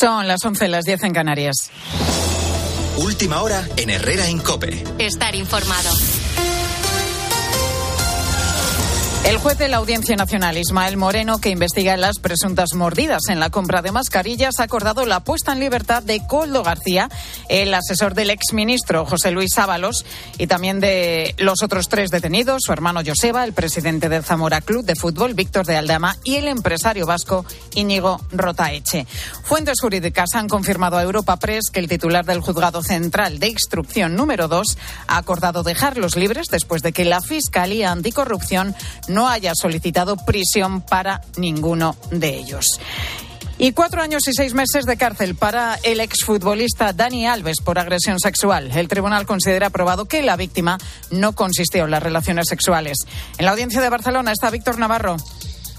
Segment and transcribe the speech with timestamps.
[0.00, 1.70] Son las 11, las 10 en Canarias.
[2.96, 4.82] Última hora en Herrera Incope.
[4.98, 5.90] Estar informado.
[9.22, 13.50] El juez de la Audiencia Nacional, Ismael Moreno, que investiga las presuntas mordidas en la
[13.50, 17.10] compra de mascarillas, ha acordado la puesta en libertad de Coldo García,
[17.50, 20.06] el asesor del exministro José Luis Ábalos,
[20.38, 24.86] y también de los otros tres detenidos, su hermano Joseba, el presidente del Zamora Club
[24.86, 27.44] de Fútbol, Víctor de Aldama, y el empresario vasco
[27.74, 29.06] Íñigo Rotaeche.
[29.44, 34.16] Fuentes jurídicas han confirmado a Europa Press que el titular del Juzgado Central de Instrucción
[34.16, 38.74] número 2 ha acordado dejarlos libres después de que la Fiscalía Anticorrupción
[39.10, 42.80] no haya solicitado prisión para ninguno de ellos.
[43.58, 48.18] Y cuatro años y seis meses de cárcel para el exfutbolista Dani Alves por agresión
[48.18, 48.70] sexual.
[48.74, 50.78] El tribunal considera aprobado que la víctima
[51.10, 52.96] no consistió en las relaciones sexuales.
[53.36, 55.18] En la audiencia de Barcelona está Víctor Navarro.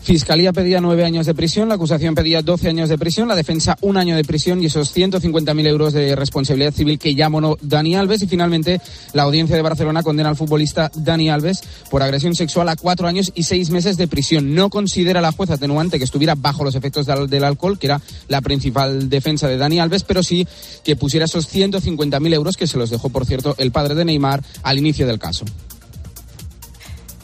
[0.03, 3.77] Fiscalía pedía nueve años de prisión, la acusación pedía doce años de prisión, la defensa
[3.81, 7.95] un año de prisión y esos 150.000 euros de responsabilidad civil que ya monó Dani
[7.95, 8.23] Alves.
[8.23, 8.81] Y finalmente,
[9.13, 13.31] la audiencia de Barcelona condena al futbolista Dani Alves por agresión sexual a cuatro años
[13.35, 14.55] y seis meses de prisión.
[14.55, 18.41] No considera la jueza atenuante que estuviera bajo los efectos del alcohol, que era la
[18.41, 20.47] principal defensa de Dani Alves, pero sí
[20.83, 24.43] que pusiera esos 150.000 euros que se los dejó, por cierto, el padre de Neymar
[24.63, 25.45] al inicio del caso.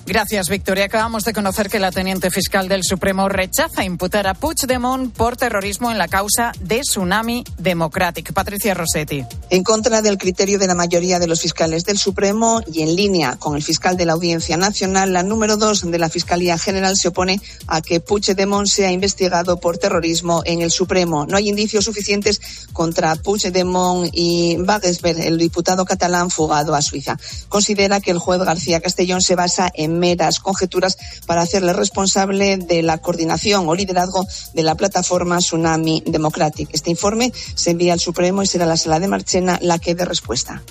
[0.08, 0.86] Gracias, Victoria.
[0.86, 5.92] Acabamos de conocer que la teniente fiscal del Supremo rechaza imputar a Puigdemont por terrorismo
[5.92, 8.32] en la causa de Tsunami Democratic.
[8.32, 9.26] Patricia Rossetti.
[9.50, 13.36] En contra del criterio de la mayoría de los fiscales del Supremo y en línea
[13.36, 17.10] con el fiscal de la Audiencia Nacional, la número dos de la Fiscalía General se
[17.10, 21.26] opone a que Puigdemont sea investigado por terrorismo en el Supremo.
[21.26, 22.40] No hay indicios suficientes
[22.72, 27.18] contra Puigdemont y Wagensberg, el diputado catalán fugado a Suiza.
[27.50, 32.84] Considera que el juez García Castellón se basa en meras conjeturas para hacerle responsable de
[32.84, 36.70] la coordinación o liderazgo de la plataforma Tsunami Democratic.
[36.72, 40.06] Este informe se envía al Supremo y será la sala de Marchena la que dé
[40.06, 40.62] respuesta.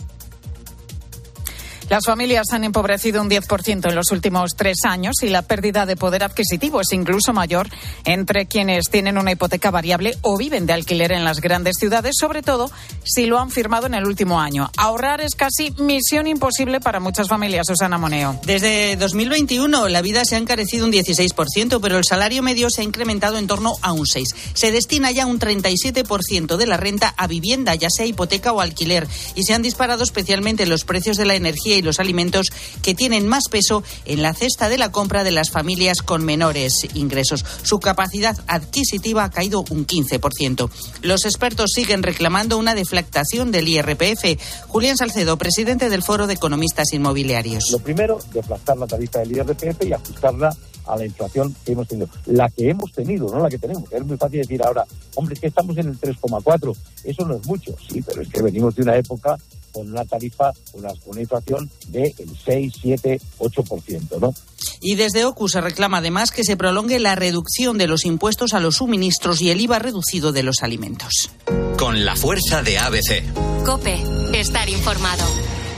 [1.89, 5.95] Las familias han empobrecido un 10% en los últimos tres años y la pérdida de
[5.95, 7.69] poder adquisitivo es incluso mayor
[8.05, 12.43] entre quienes tienen una hipoteca variable o viven de alquiler en las grandes ciudades, sobre
[12.43, 12.73] todo
[13.05, 14.69] si lo han firmado en el último año.
[14.77, 18.41] Ahorrar es casi misión imposible para muchas familias, Susana Moneo.
[18.45, 22.85] Desde 2021 la vida se ha encarecido un 16%, pero el salario medio se ha
[22.85, 24.35] incrementado en torno a un 6%.
[24.55, 29.07] Se destina ya un 37% de la renta a vivienda, ya sea hipoteca o alquiler,
[29.37, 32.49] y se han disparado especialmente los precios de la energía y los alimentos
[32.83, 36.87] que tienen más peso en la cesta de la compra de las familias con menores
[36.95, 37.45] ingresos.
[37.63, 40.71] Su capacidad adquisitiva ha caído un 15%.
[41.03, 44.41] Los expertos siguen reclamando una deflactación del IRPF.
[44.67, 47.65] Julián Salcedo, presidente del Foro de Economistas Inmobiliarios.
[47.71, 50.57] Lo primero, deflactar la tarifa del IRPF y ajustarla
[50.87, 52.09] a la inflación que hemos tenido.
[52.27, 53.91] La que hemos tenido, no la que tenemos.
[53.93, 56.77] Es muy fácil decir ahora, hombre, es que estamos en el 3,4.
[57.05, 57.75] Eso no es mucho.
[57.89, 59.37] Sí, pero es que venimos de una época
[59.77, 62.15] con una tarifa, una, una inflación del
[62.47, 64.33] 6, 7, 8%, ¿no?
[64.81, 68.61] Y desde OCU se reclama además que se prolongue la reducción de los impuestos a
[68.61, 71.31] los suministros y el IVA reducido de los alimentos.
[71.77, 73.23] Con la fuerza de ABC.
[73.67, 75.25] Cope, estar informado.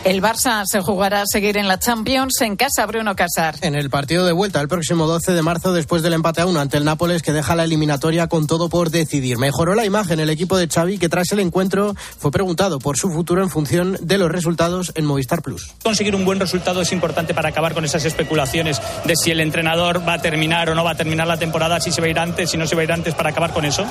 [0.04, 3.56] El Barça se jugará a seguir en la Champions en casa Bruno Casar.
[3.62, 6.60] En el partido de vuelta el próximo 12 de marzo después del empate a uno
[6.60, 9.38] ante el Nápoles que deja la eliminatoria con todo por decidir.
[9.38, 13.10] Mejoró la imagen el equipo de Xavi que tras el encuentro fue preguntado por su
[13.10, 15.74] futuro en función de los resultados en Movistar Plus.
[15.82, 20.08] Conseguir un buen resultado es importante para acabar con esas especulaciones de si el entrenador
[20.08, 22.18] va a terminar o no va a terminar la temporada, si se va a ir
[22.18, 23.84] antes, si no se va a ir antes para acabar con eso.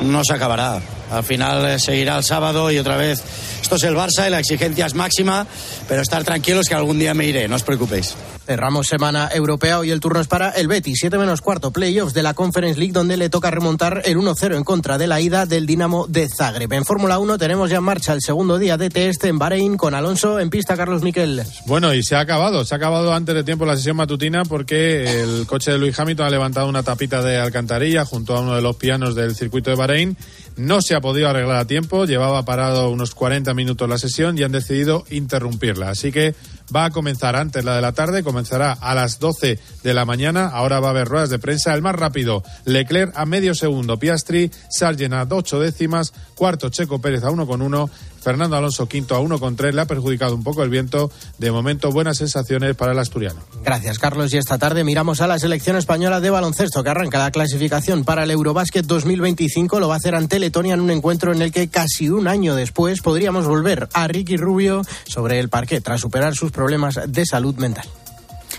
[0.00, 0.80] No se acabará.
[1.12, 3.22] Al final eh, seguirá el sábado y otra vez.
[3.60, 5.46] Esto es el Barça y la exigencia es máxima,
[5.88, 8.14] pero estar tranquilos que algún día me iré, no os preocupéis.
[8.46, 12.22] Cerramos semana europea y el turno es para el Betis, 7 menos cuarto, playoffs de
[12.22, 15.64] la Conference League, donde le toca remontar el 1-0 en contra de la ida del
[15.64, 16.72] Dinamo de Zagreb.
[16.72, 19.94] En Fórmula 1 tenemos ya en marcha el segundo día de test en Bahrein con
[19.94, 21.42] Alonso en pista, Carlos Miquel.
[21.66, 25.22] Bueno, y se ha acabado, se ha acabado antes de tiempo la sesión matutina porque
[25.22, 28.62] el coche de Luis Hamilton ha levantado una tapita de alcantarilla junto a uno de
[28.62, 30.16] los pianos del circuito de Bahrein.
[30.56, 34.42] No se ha podido arreglar a tiempo, llevaba parado unos 40 minutos la sesión y
[34.42, 35.90] han decidido interrumpirla.
[35.90, 36.34] Así que
[36.74, 40.46] va a comenzar antes la de la tarde, comenzará a las 12 de la mañana.
[40.46, 41.74] Ahora va a haber ruedas de prensa.
[41.74, 47.22] El más rápido, Leclerc a medio segundo, Piastri, Sargent a ocho décimas, cuarto Checo Pérez
[47.22, 47.88] a uno con uno,
[48.20, 49.76] Fernando Alonso quinto a uno con tres.
[49.76, 51.08] Le ha perjudicado un poco el viento.
[51.38, 53.38] De momento, buenas sensaciones para el asturiano.
[53.62, 54.34] Gracias, Carlos.
[54.34, 58.24] Y esta tarde miramos a la selección española de baloncesto que arranca la clasificación para
[58.24, 59.78] el Eurobásquet 2025.
[59.78, 62.56] Lo va a hacer ante Letonia en un encuentro en el que casi un año
[62.56, 67.54] después podríamos volver a Ricky Rubio sobre el parque tras superar sus problemas de salud
[67.54, 67.86] mental.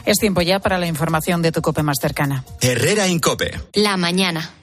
[0.05, 2.45] Es tiempo ya para la información de tu COPE más cercana.
[2.61, 3.59] Herrera Incope.
[3.73, 4.62] La mañana.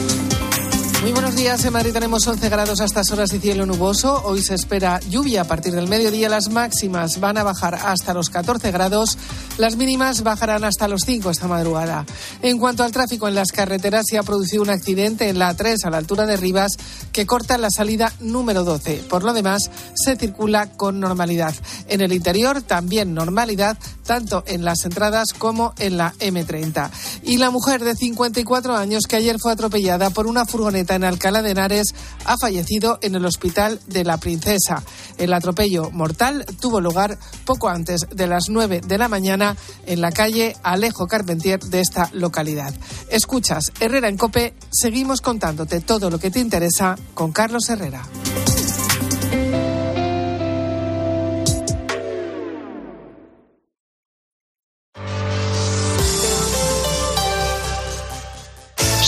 [1.01, 1.65] Muy buenos días.
[1.65, 4.21] En Madrid tenemos 11 grados a estas horas y cielo nuboso.
[4.23, 6.29] Hoy se espera lluvia a partir del mediodía.
[6.29, 9.17] Las máximas van a bajar hasta los 14 grados.
[9.57, 12.05] Las mínimas bajarán hasta los 5 esta madrugada.
[12.43, 15.85] En cuanto al tráfico en las carreteras, se ha producido un accidente en la A3
[15.85, 16.73] a la altura de Rivas
[17.11, 19.05] que corta la salida número 12.
[19.09, 21.55] Por lo demás, se circula con normalidad.
[21.87, 23.75] En el interior también normalidad,
[24.05, 26.91] tanto en las entradas como en la M30.
[27.23, 31.41] Y la mujer de 54 años que ayer fue atropellada por una furgoneta en Alcalá
[31.41, 31.93] de Henares
[32.25, 34.83] ha fallecido en el Hospital de la Princesa.
[35.17, 39.55] El atropello mortal tuvo lugar poco antes de las 9 de la mañana
[39.85, 42.73] en la calle Alejo Carpentier de esta localidad.
[43.09, 48.03] Escuchas Herrera en Cope, seguimos contándote todo lo que te interesa con Carlos Herrera.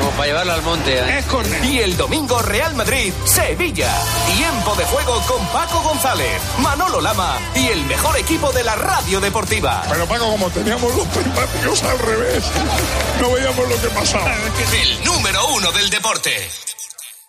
[0.00, 0.98] Como para llevarlo al monte.
[0.98, 1.18] ¿eh?
[1.18, 1.66] Es correcto.
[1.66, 3.92] Y el domingo Real Madrid, Sevilla.
[4.36, 9.20] Tiempo de juego con Paco González, Manolo Lama y el mejor equipo de la radio
[9.20, 9.82] deportiva.
[9.88, 12.44] Pero Paco, como teníamos los prismáticos al revés,
[13.20, 14.34] no veíamos lo que pasaba.
[14.72, 16.69] El número uno del deporte.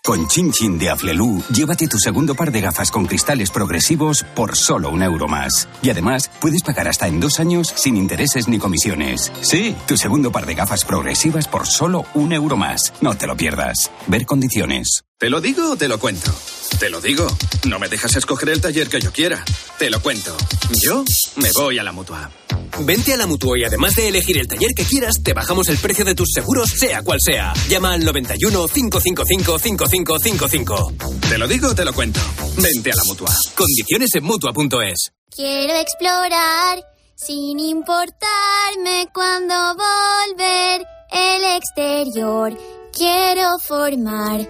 [0.03, 4.57] Con Chin Chin de Aflelu, llévate tu segundo par de gafas con cristales progresivos por
[4.57, 5.67] solo un euro más.
[5.83, 9.31] Y además, puedes pagar hasta en dos años sin intereses ni comisiones.
[9.41, 12.93] Sí, tu segundo par de gafas progresivas por solo un euro más.
[12.99, 13.91] No te lo pierdas.
[14.07, 15.03] Ver condiciones.
[15.21, 16.33] ¿Te lo digo o te lo cuento?
[16.79, 17.27] Te lo digo.
[17.69, 19.45] No me dejas escoger el taller que yo quiera.
[19.77, 20.35] Te lo cuento.
[20.81, 21.03] Yo
[21.35, 22.31] me voy a la mutua.
[22.79, 25.77] Vente a la mutua y además de elegir el taller que quieras, te bajamos el
[25.77, 27.53] precio de tus seguros, sea cual sea.
[27.69, 30.93] Llama al 91 555 5555.
[31.29, 32.19] Te lo digo o te lo cuento.
[32.57, 33.29] Vente a la mutua.
[33.53, 35.11] Condiciones en mutua.es.
[35.29, 36.83] Quiero explorar
[37.15, 42.57] sin importarme cuando volver el exterior.
[42.91, 44.49] Quiero formar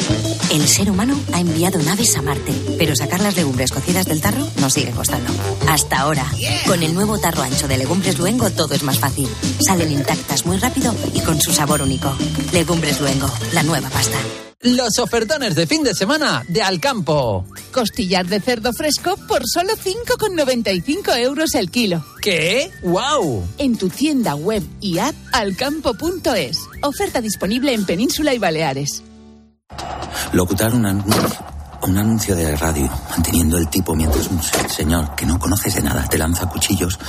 [0.51, 4.45] El ser humano ha enviado naves a Marte, pero sacar las legumbres cocidas del tarro
[4.59, 5.31] nos sigue costando.
[5.69, 6.29] Hasta ahora.
[6.67, 9.29] Con el nuevo tarro ancho de Legumbres Luengo todo es más fácil.
[9.65, 12.13] Salen intactas muy rápido y con su sabor único.
[12.51, 14.17] Legumbres Luengo, la nueva pasta.
[14.59, 17.45] Los ofertones de fin de semana de Alcampo.
[17.71, 22.05] Costillar de cerdo fresco por solo 5,95 euros el kilo.
[22.21, 22.69] ¿Qué?
[22.83, 23.47] ¡Wow!
[23.57, 26.59] En tu tienda web y app alcampo.es.
[26.83, 29.01] Oferta disponible en Península y Baleares.
[30.33, 31.29] Locutar un, anuncio,
[31.83, 36.05] un anuncio de radio manteniendo el tipo mientras un señor que no conoces de nada
[36.07, 36.99] te lanza cuchillos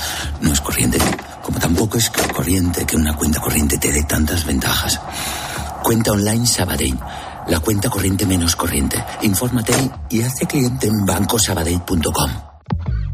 [0.41, 0.97] no es corriente.
[1.41, 4.99] Como tampoco es corriente que una cuenta corriente te dé tantas ventajas.
[5.83, 6.99] Cuenta online Sabadell.
[7.47, 9.03] La cuenta corriente menos corriente.
[9.21, 9.73] Infórmate
[10.09, 12.31] y hazte cliente en bancosabadell.com.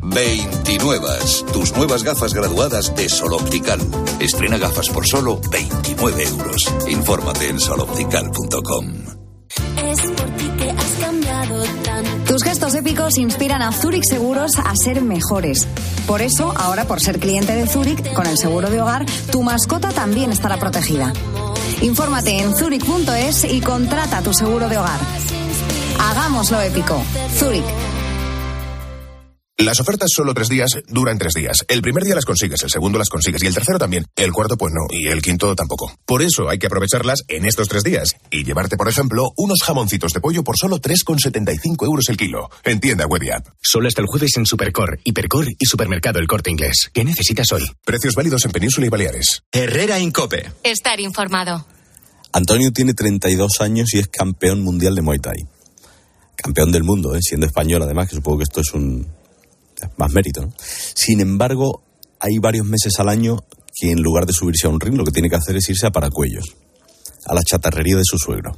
[0.02, 1.08] 29.
[1.52, 3.80] Tus nuevas gafas graduadas de Sol Optical.
[4.20, 6.64] Estrena gafas por solo 29 euros.
[6.88, 9.29] Infórmate en soloptical.com.
[9.78, 11.64] Es por ti que has cambiado.
[12.28, 15.68] Tus gestos épicos inspiran a Zurich Seguros a ser mejores.
[16.06, 19.90] Por eso, ahora por ser cliente de Zurich, con el seguro de hogar, tu mascota
[19.90, 21.14] también estará protegida.
[21.82, 25.00] Infórmate en zurich.es y contrata tu seguro de hogar.
[26.00, 27.02] Hagámoslo épico.
[27.38, 27.66] Zurich.
[29.60, 31.66] Las ofertas solo tres días duran tres días.
[31.68, 34.06] El primer día las consigues, el segundo las consigues y el tercero también.
[34.16, 35.92] El cuarto pues no y el quinto tampoco.
[36.06, 40.14] Por eso hay que aprovecharlas en estos tres días y llevarte, por ejemplo, unos jamoncitos
[40.14, 42.50] de pollo por solo 3,75 euros el kilo.
[42.64, 43.48] En tienda web y app.
[43.62, 46.90] Solo hasta el jueves en Supercor, Hipercor y Supermercado El Corte Inglés.
[46.94, 47.64] ¿Qué necesitas hoy?
[47.84, 49.44] Precios válidos en Península y Baleares.
[49.52, 50.54] Herrera Incope.
[50.64, 51.66] Estar informado.
[52.32, 55.48] Antonio tiene 32 años y es campeón mundial de Muay Thai.
[56.38, 57.20] Campeón del mundo, ¿eh?
[57.22, 59.19] siendo español además, que supongo que esto es un
[59.98, 60.42] más mérito.
[60.42, 60.54] ¿no?
[60.58, 61.84] Sin embargo,
[62.20, 63.44] hay varios meses al año
[63.76, 65.88] que en lugar de subirse a un ring, lo que tiene que hacer es irse
[65.88, 66.46] a Paracuellos,
[67.26, 68.56] a la chatarrería de su suegro.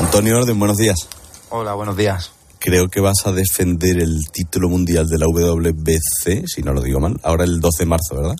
[0.00, 1.08] Antonio Orden, buenos días.
[1.48, 2.32] Hola, buenos días.
[2.58, 7.00] Creo que vas a defender el título mundial de la WBC, si no lo digo
[7.00, 8.36] mal, ahora el 12 de marzo, ¿verdad?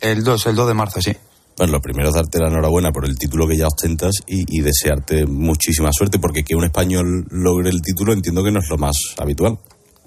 [0.00, 1.16] El 2, el 2 de marzo, sí.
[1.56, 4.60] Bueno, lo primero es darte la enhorabuena por el título que ya ostentas y, y
[4.60, 8.76] desearte muchísima suerte, porque que un español logre el título entiendo que no es lo
[8.76, 9.58] más habitual.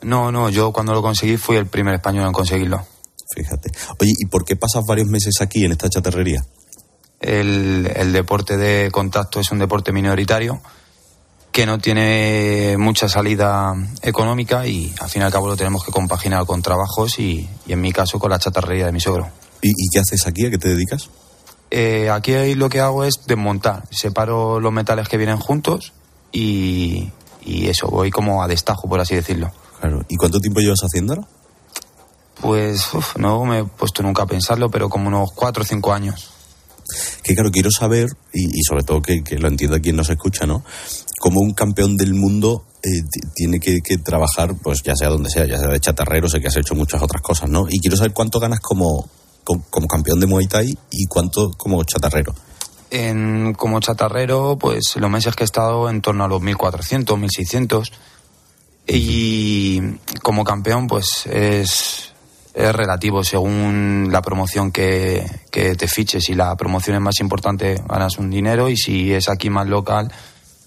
[0.02, 2.86] No, no, yo cuando lo conseguí fui el primer español en conseguirlo.
[3.34, 3.72] Fíjate.
[4.00, 6.46] Oye, ¿y por qué pasas varios meses aquí en esta chatarrería?
[7.20, 10.62] El, el deporte de contacto es un deporte minoritario
[11.52, 13.74] que no tiene mucha salida
[14.04, 17.74] económica y al fin y al cabo lo tenemos que compaginar con trabajos y, y
[17.74, 19.30] en mi caso con la chatarrería de mi suegro.
[19.62, 20.46] ¿Y, y qué haces aquí?
[20.46, 21.10] ¿A qué te dedicas?
[21.70, 25.94] Eh, aquí lo que hago es desmontar, separo los metales que vienen juntos
[26.32, 27.12] y,
[27.44, 29.52] y eso, voy como a destajo, por así decirlo.
[29.80, 30.06] Claro.
[30.08, 31.28] ¿Y cuánto tiempo llevas haciéndolo?
[32.42, 35.94] Pues uf, no me he puesto nunca a pensarlo, pero como unos cuatro o cinco
[35.94, 36.30] años.
[37.24, 40.46] Que claro, quiero saber, y, y sobre todo que, que, lo entienda quien nos escucha,
[40.46, 40.64] ¿no?
[41.20, 43.04] Como un campeón del mundo eh,
[43.36, 46.48] tiene que, que, trabajar, pues ya sea donde sea, ya sea de chatarrero, sé que
[46.48, 47.66] has hecho muchas otras cosas, ¿no?
[47.70, 49.10] Y quiero saber cuánto ganas como,
[49.70, 52.34] como, campeón de Muay Thai y cuánto como chatarrero.
[52.90, 57.92] En, como chatarrero, pues los meses que he estado en torno a los 1400, 1600.
[58.88, 59.82] Y
[60.22, 62.14] como campeón, pues es,
[62.54, 66.24] es relativo según la promoción que, que, te fiches.
[66.24, 68.70] Si la promoción es más importante, ganas un dinero.
[68.70, 70.10] Y si es aquí más local,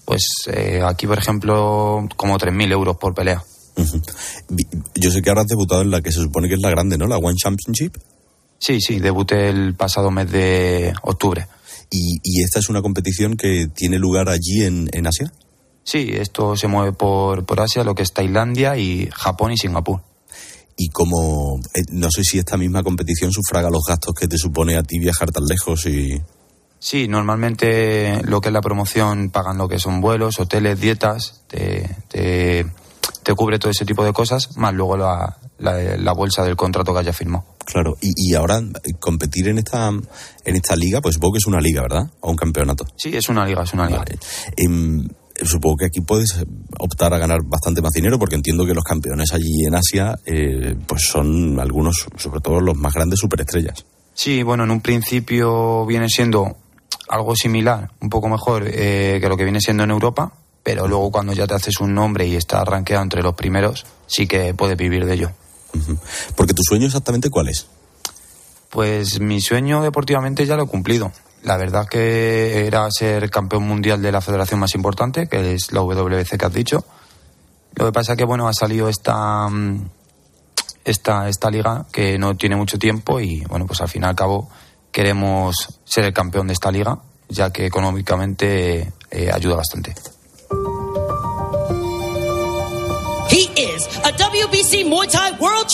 [0.05, 0.23] pues
[0.53, 3.43] eh, aquí, por ejemplo, como 3.000 euros por pelea.
[3.75, 4.01] Uh -huh.
[4.95, 6.97] Yo sé que ahora has debutado en la que se supone que es la grande,
[6.97, 7.07] ¿no?
[7.07, 7.97] La One Championship.
[8.61, 11.47] Sí, sí, debuté el pasado mes de octubre.
[11.89, 15.33] ¿Y, y esta es una competición que tiene lugar allí en, en Asia?
[15.83, 20.01] Sí, esto se mueve por, por Asia, lo que es Tailandia y Japón y Singapur
[20.77, 24.77] y como eh, no sé si esta misma competición sufraga los gastos que te supone
[24.77, 26.21] a ti viajar tan lejos y
[26.79, 31.87] sí normalmente lo que es la promoción pagan lo que son vuelos hoteles dietas te,
[32.07, 32.65] te,
[33.21, 36.93] te cubre todo ese tipo de cosas más luego la, la, la bolsa del contrato
[36.93, 41.15] que haya firmado claro y, y, ahora eh, competir en esta en esta liga pues
[41.15, 43.87] supongo que es una liga verdad o un campeonato sí es una liga es una
[43.87, 44.19] liga vale.
[44.57, 46.43] eh, supongo que aquí puedes
[46.79, 50.75] optar a ganar bastante más dinero porque entiendo que los campeones allí en Asia eh,
[50.87, 53.85] pues son algunos, sobre todo los más grandes superestrellas.
[54.13, 56.57] Sí, bueno, en un principio viene siendo
[57.09, 61.11] algo similar, un poco mejor eh, que lo que viene siendo en Europa, pero luego
[61.11, 64.77] cuando ya te haces un nombre y estás rankeado entre los primeros, sí que puedes
[64.77, 65.31] vivir de ello.
[66.35, 67.67] Porque tu sueño exactamente cuál es?
[68.69, 71.11] Pues mi sueño deportivamente ya lo he cumplido.
[71.43, 75.81] La verdad que era ser campeón mundial de la federación más importante, que es la
[75.81, 76.85] WBC que has dicho.
[77.75, 79.47] Lo que pasa es que bueno, ha salido esta,
[80.85, 84.15] esta, esta liga que no tiene mucho tiempo y bueno, pues al fin y al
[84.15, 84.49] cabo
[84.91, 86.99] queremos ser el campeón de esta liga,
[87.29, 89.95] ya que económicamente eh, ayuda bastante.
[93.29, 94.11] He is a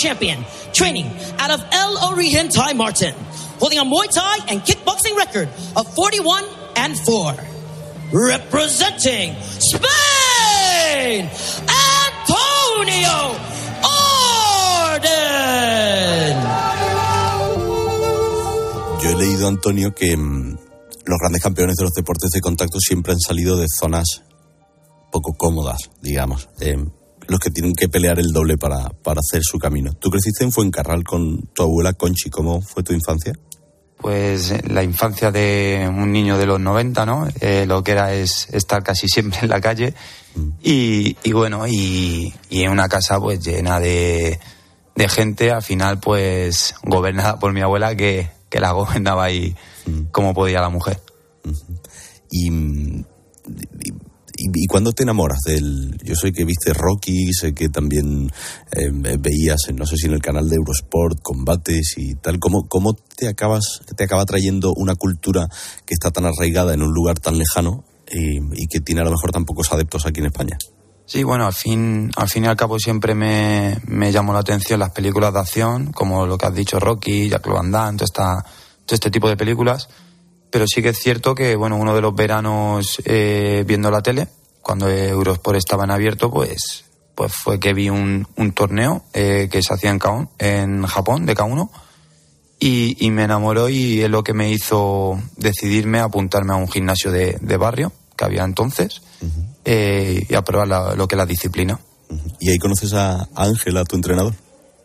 [0.01, 1.07] Champion, training
[1.39, 3.13] out of El Origen Thai Martin.
[3.59, 6.43] holding a Muay Thai and kickboxing record of 41
[6.75, 7.33] and 4.
[8.13, 11.29] Representing Spain,
[12.07, 13.35] Antonio
[14.93, 15.17] Orden.
[19.01, 20.57] Yo he leído, Antonio, que mmm,
[21.05, 24.23] los grandes campeones de los deportes de contacto siempre han salido de zonas
[25.11, 26.47] poco cómodas, digamos.
[26.61, 26.77] Eh,
[27.27, 29.93] los que tienen que pelear el doble para, para hacer su camino.
[29.93, 32.29] ¿Tú creciste en Fuencarral con tu abuela Conchi?
[32.29, 33.33] ¿Cómo fue tu infancia?
[33.97, 37.27] pues la infancia de un niño de los 90, ¿no?
[37.41, 39.93] Eh, lo que era es estar casi siempre en la calle
[40.61, 44.39] y, y bueno, y, y, en una casa pues llena de,
[44.95, 49.55] de, gente, al final pues gobernada por mi abuela que, que la gobernaba ahí
[50.11, 51.01] como podía la mujer.
[52.29, 53.93] Y, y,
[54.37, 55.97] ¿Y, y cuándo te enamoras del.?
[56.03, 58.31] Yo sé que viste Rocky, sé que también
[58.71, 62.39] eh, veías, no sé si en el canal de Eurosport, combates y tal.
[62.39, 65.47] ¿Cómo, cómo te, acabas, te acaba trayendo una cultura
[65.85, 69.11] que está tan arraigada en un lugar tan lejano y, y que tiene a lo
[69.11, 70.57] mejor tan pocos adeptos aquí en España?
[71.05, 74.81] Sí, bueno, al fin, al fin y al cabo siempre me, me llamó la atención
[74.81, 78.43] las películas de acción, como lo que has dicho Rocky, Jack Van todo, esta,
[78.85, 79.87] todo este tipo de películas
[80.49, 84.27] pero sí que es cierto que, bueno, uno de los veranos eh, viendo la tele,
[84.61, 86.85] cuando Eurosport estaba en abierto, pues,
[87.15, 91.25] pues fue que vi un, un torneo eh, que se hacía en, Kaon, en Japón,
[91.25, 91.69] de K1,
[92.59, 96.67] y, y, me enamoró y es lo que me hizo decidirme a apuntarme a un
[96.67, 99.45] gimnasio de, de barrio que había entonces uh -huh.
[99.63, 101.79] eh, y a probar la, lo que es la disciplina.
[102.09, 102.35] Uh -huh.
[102.39, 104.33] ¿Y ahí conoces a Ángela, tu entrenador?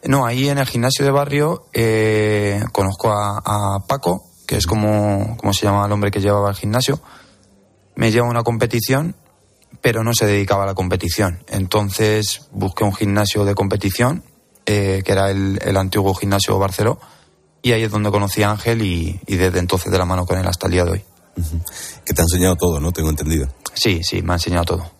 [0.04, 5.34] No, ahí en el gimnasio de barrio eh, conozco a, a Paco, que es como,
[5.38, 7.00] como se llama el hombre que llevaba el gimnasio,
[7.94, 9.16] me lleva a una competición
[9.80, 11.42] pero no se dedicaba a la competición.
[11.48, 14.22] Entonces busqué un gimnasio de competición,
[14.66, 17.00] eh, que era el, el, antiguo gimnasio Barceló,
[17.62, 20.38] y ahí es donde conocí a Ángel y, y, desde entonces de la mano con
[20.38, 21.04] él hasta el día de hoy.
[22.04, 22.92] Que te ha enseñado todo, ¿no?
[22.92, 23.48] Tengo entendido.
[23.72, 24.90] Sí, sí, me ha enseñado todo.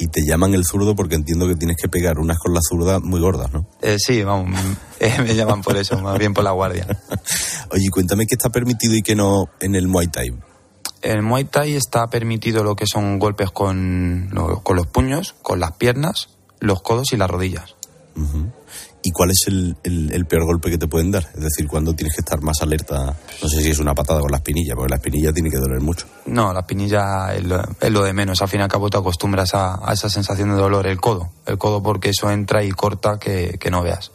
[0.00, 3.00] Y te llaman el zurdo porque entiendo que tienes que pegar unas con la zurda
[3.00, 3.66] muy gordas, ¿no?
[3.82, 4.58] Eh, sí, vamos,
[5.00, 6.86] eh, me llaman por eso, más bien por la guardia.
[7.70, 10.32] Oye, cuéntame qué está permitido y qué no en el Muay Thai.
[11.02, 14.30] En Muay Thai está permitido lo que son golpes con,
[14.62, 16.30] con los puños, con las piernas,
[16.60, 17.76] los codos y las rodillas.
[18.16, 18.52] Uh -huh.
[19.02, 21.26] ¿Y cuál es el, el, el, peor golpe que te pueden dar?
[21.34, 24.30] Es decir, cuando tienes que estar más alerta, no sé si es una patada con
[24.30, 26.06] la espinilla, porque la espinilla tiene que doler mucho.
[26.26, 28.42] No, la espinilla es lo, es lo de menos.
[28.42, 30.86] Al fin y al cabo te acostumbras a, a, esa sensación de dolor.
[30.86, 34.12] El codo, el codo porque eso entra y corta que, que no veas.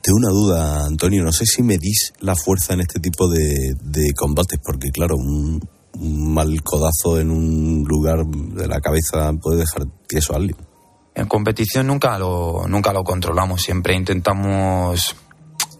[0.00, 1.24] Tengo una duda, Antonio.
[1.24, 5.60] No sé si medís la fuerza en este tipo de, de combates, porque claro, un,
[5.98, 10.56] un mal codazo en un lugar de la cabeza puede dejar tieso a alguien.
[11.14, 15.16] En competición nunca lo, nunca lo controlamos, siempre intentamos,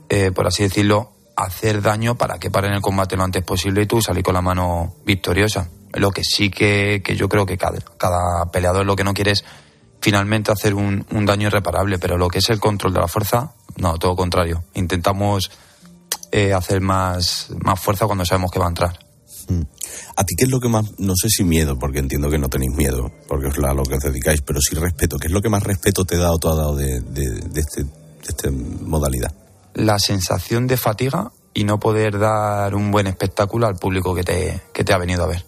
[0.09, 3.87] eh, por así decirlo, hacer daño para que paren el combate lo antes posible y
[3.87, 5.69] tú salir con la mano victoriosa.
[5.93, 9.33] Lo que sí que, que yo creo que cada, cada, peleador lo que no quiere
[9.33, 9.45] es
[10.01, 13.55] finalmente hacer un, un, daño irreparable, pero lo que es el control de la fuerza,
[13.77, 14.65] no, todo contrario.
[14.75, 15.51] Intentamos
[16.31, 18.99] eh, hacer más, más fuerza cuando sabemos que va a entrar.
[19.49, 19.63] Mm.
[20.17, 22.49] ¿A ti qué es lo que más, no sé si miedo, porque entiendo que no
[22.49, 25.43] tenéis miedo, porque es a lo que os dedicáis, pero sí respeto, ¿qué es lo
[25.43, 27.91] que más respeto te da o te ha dado de, de, de, este, de
[28.27, 29.35] esta modalidad?
[29.75, 34.61] La sensación de fatiga y no poder dar un buen espectáculo al público que te,
[34.73, 35.45] que te ha venido a ver.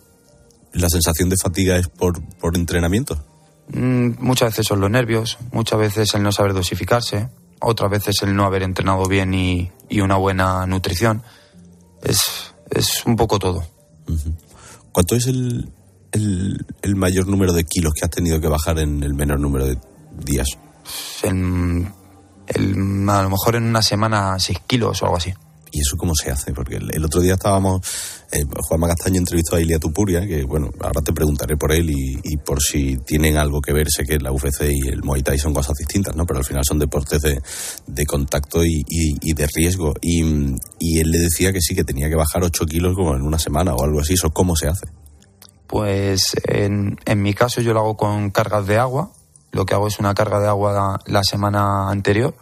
[0.72, 3.24] ¿La sensación de fatiga es por, por entrenamiento?
[3.68, 7.28] Mm, muchas veces son los nervios, muchas veces el no saber dosificarse,
[7.60, 11.22] otras veces el no haber entrenado bien y, y una buena nutrición.
[12.02, 13.64] Es, es un poco todo.
[14.92, 15.70] ¿Cuánto es el,
[16.12, 19.66] el, el, mayor número de kilos que has tenido que bajar en el menor número
[19.66, 19.78] de
[20.24, 20.48] días?
[21.22, 21.92] En,
[22.46, 25.34] el, a lo mejor en una semana 6 kilos o algo así.
[25.72, 26.52] ¿Y eso cómo se hace?
[26.52, 27.80] Porque el, otro día estábamos,
[28.32, 32.62] eh, Juanma entrevistó a Ilia Tupuria, que bueno, ahora te preguntaré por él y, por
[32.62, 35.76] si tienen algo que ver, sé que la UFC y el Muay Thai son cosas
[35.76, 36.24] distintas, ¿no?
[36.24, 37.40] Pero al final son deportes de,
[37.86, 39.94] de contacto y, y, de riesgo.
[40.00, 40.20] Y,
[40.98, 43.74] él le decía que sí, que tenía que bajar 8 kilos como en una semana
[43.74, 44.14] o algo así.
[44.14, 44.86] ¿Eso cómo se hace?
[45.66, 49.10] Pues en, en mi caso yo lo hago con cargas de agua.
[49.50, 52.34] Lo que hago es una carga de agua la semana anterior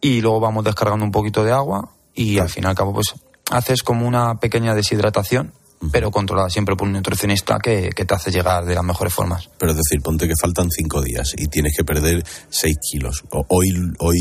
[0.00, 3.14] y luego vamos descargando un poquito de agua y al fin y al cabo pues
[3.50, 5.52] haces como una pequeña deshidratación
[5.92, 9.50] pero controlada siempre por un nutricionista que, que, te hace llegar de las mejores formas.
[9.58, 13.24] Pero es decir, ponte que faltan cinco días y tienes que perder seis kilos.
[13.48, 14.18] Hoy, hoy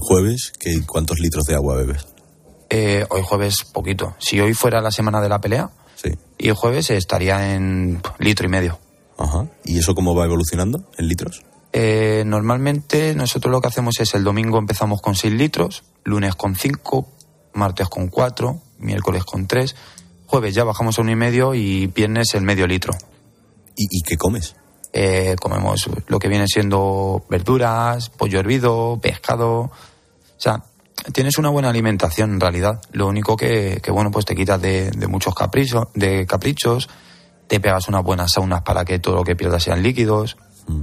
[0.00, 2.06] jueves, ¿qué, ¿cuántos litros de agua bebes?
[2.70, 4.14] Eh, hoy jueves poquito.
[4.18, 6.10] Si hoy fuera la semana de la pelea sí.
[6.38, 8.78] y el jueves estaría en litro y medio.
[9.18, 9.46] Ajá.
[9.64, 11.42] ¿Y eso cómo va evolucionando en litros?
[11.72, 16.56] Eh, normalmente nosotros lo que hacemos es el domingo empezamos con 6 litros, lunes con
[16.56, 17.08] 5,
[17.54, 19.76] martes con 4, miércoles con 3,
[20.26, 22.92] jueves ya bajamos a uno y medio y viernes el medio litro.
[23.76, 24.56] ¿Y, y qué comes?
[24.92, 29.60] Eh, comemos lo que viene siendo verduras, pollo hervido, pescado.
[29.60, 29.70] O
[30.36, 30.64] sea,
[31.12, 32.80] tienes una buena alimentación en realidad.
[32.92, 36.88] Lo único que, que bueno, pues te quitas de, de muchos caprichos, de caprichos,
[37.46, 40.36] te pegas unas buenas saunas para que todo lo que pierdas sean líquidos.
[40.66, 40.82] Mm.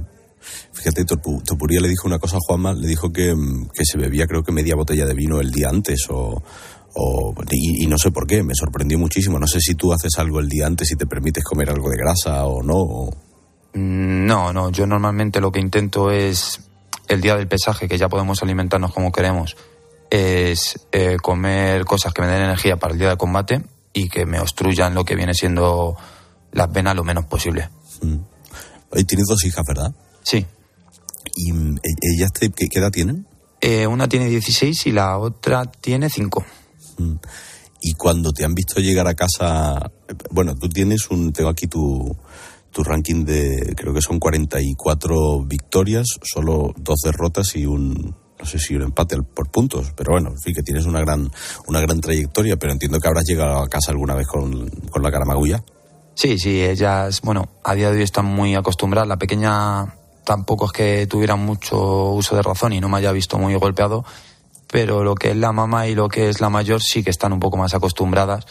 [0.72, 3.34] Fíjate, Topuría le dijo una cosa a Juanma, le dijo que,
[3.74, 6.42] que, se bebía creo que media botella de vino el día antes o...
[6.94, 9.38] o y, y, no sé por qué, me sorprendió muchísimo.
[9.38, 11.96] No sé si tú haces algo el día antes y te permites comer algo de
[11.96, 12.76] grasa o no.
[12.76, 13.10] O...
[13.74, 16.60] No, no, yo normalmente lo que intento es
[17.08, 19.56] el día del pesaje, que ya podemos alimentarnos como queremos,
[20.10, 24.26] es eh, comer cosas que me den energía para el día de combate y que
[24.26, 25.96] me obstruyan lo que viene siendo
[26.52, 27.68] las venas lo menos posible.
[28.02, 28.16] Mm.
[28.90, 29.92] Hoy tienes dos hijas, ¿verdad?
[30.28, 30.44] Sí.
[31.36, 33.26] ¿Y ellas te, qué, qué, edad tienen?
[33.62, 36.44] Eh, una tiene 16 y la otra tiene 5.
[36.98, 37.14] Mm.
[37.80, 39.90] Y cuando te han visto llegar a casa,
[40.30, 42.14] bueno, tú tienes un, tengo aquí tu,
[42.70, 48.58] tu ranking de, creo que son 44 victorias, solo dos derrotas y un, no sé
[48.58, 51.30] si un empate por puntos, pero bueno, en fin, que tienes una gran,
[51.68, 55.10] una gran trayectoria, pero entiendo que habrás llegado a casa alguna vez con, con la
[55.10, 55.64] caramagulla.
[56.12, 59.06] Sí, sí, ellas, bueno, a día de hoy están muy acostumbradas.
[59.06, 59.97] La pequeña
[60.28, 64.04] tampoco es que tuviera mucho uso de razón y no me haya visto muy golpeado,
[64.70, 67.32] pero lo que es la mamá y lo que es la mayor sí que están
[67.32, 68.44] un poco más acostumbradas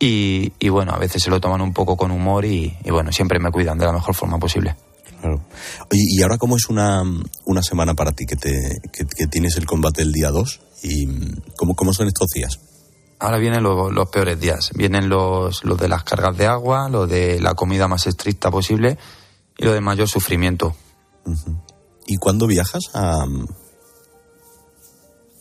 [0.00, 3.12] y, y bueno, a veces se lo toman un poco con humor y, y, bueno,
[3.12, 4.74] siempre me cuidan de la mejor forma posible.
[5.20, 5.40] Claro.
[5.88, 7.04] Oye, ¿y ahora cómo es una,
[7.46, 10.60] una semana para ti que, te, que, que tienes el combate el día 2?
[10.82, 11.06] ¿Y
[11.56, 12.58] cómo, cómo son estos días?
[13.20, 14.70] Ahora vienen los, los peores días.
[14.74, 18.98] Vienen los, los de las cargas de agua, los de la comida más estricta posible
[19.56, 20.74] y lo de mayor sufrimiento.
[22.06, 23.24] ¿Y cuándo viajas a...?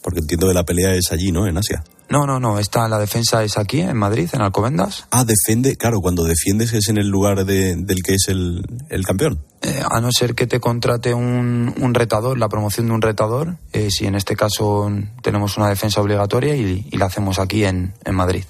[0.02, 1.47] Porque entiendo que la pelea es allí, ¿no?
[1.47, 1.84] En Asia.
[2.10, 2.60] No, no, no.
[2.60, 5.06] Esta, la defensa es aquí, en Madrid, en Alcobendas.
[5.12, 9.06] Ah, defiende, claro, cuando defiendes es en el lugar de, del que es el, el
[9.06, 9.43] campeón.
[9.62, 13.58] Eh, a no ser que te contrate un, un retador, la promoción de un retador,
[13.73, 14.89] eh, si en este caso
[15.21, 18.45] tenemos una defensa obligatoria y, y la hacemos aquí en, en Madrid.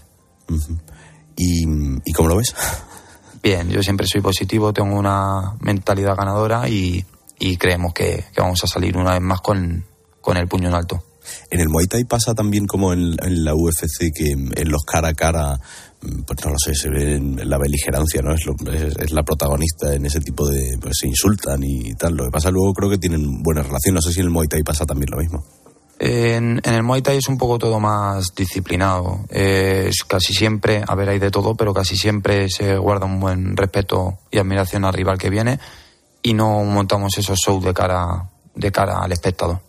[1.35, 1.63] ¿Y,
[2.05, 2.53] ¿Y cómo lo ves?
[3.41, 7.03] Bien, yo siempre soy positivo, tengo una mentalidad ganadora y,
[7.39, 9.85] y creemos que, que vamos a salir una vez más con,
[10.21, 11.03] con el puño en alto.
[11.51, 15.09] En el Muay Thai pasa también como en, en la UFC que en los cara
[15.09, 15.59] a cara,
[15.99, 18.33] pues no lo sé, se ve en la beligerancia, ¿no?
[18.33, 20.77] Es, lo- es- es la protagonista en ese tipo de.
[20.79, 22.15] Pues se insultan y tal.
[22.15, 23.95] Lo que pasa luego creo que tienen buena relación.
[23.95, 25.43] No sé si en el Muay Thai pasa también lo mismo.
[25.99, 29.25] En, en el Muay Thai es un poco todo más disciplinado.
[29.29, 33.19] Eh, es casi siempre, a ver, hay de todo, pero casi siempre se guarda un
[33.19, 35.59] buen respeto y admiración al rival que viene
[36.21, 39.59] y no montamos esos shows de cara, de cara al espectador.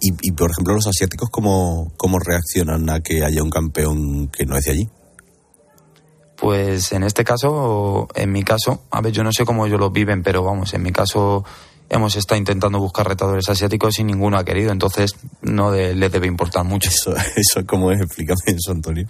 [0.00, 4.46] Y, y, por ejemplo, los asiáticos, ¿cómo, ¿cómo reaccionan a que haya un campeón que
[4.46, 4.88] no es de allí?
[6.36, 9.90] Pues en este caso, en mi caso, a ver, yo no sé cómo ellos lo
[9.90, 11.44] viven, pero vamos, en mi caso
[11.90, 16.26] hemos estado intentando buscar retadores asiáticos y ninguno ha querido, entonces no de- les debe
[16.26, 16.88] importar mucho.
[16.90, 18.00] Eso, eso ¿cómo es?
[18.00, 19.06] Explícame eso, Antonio.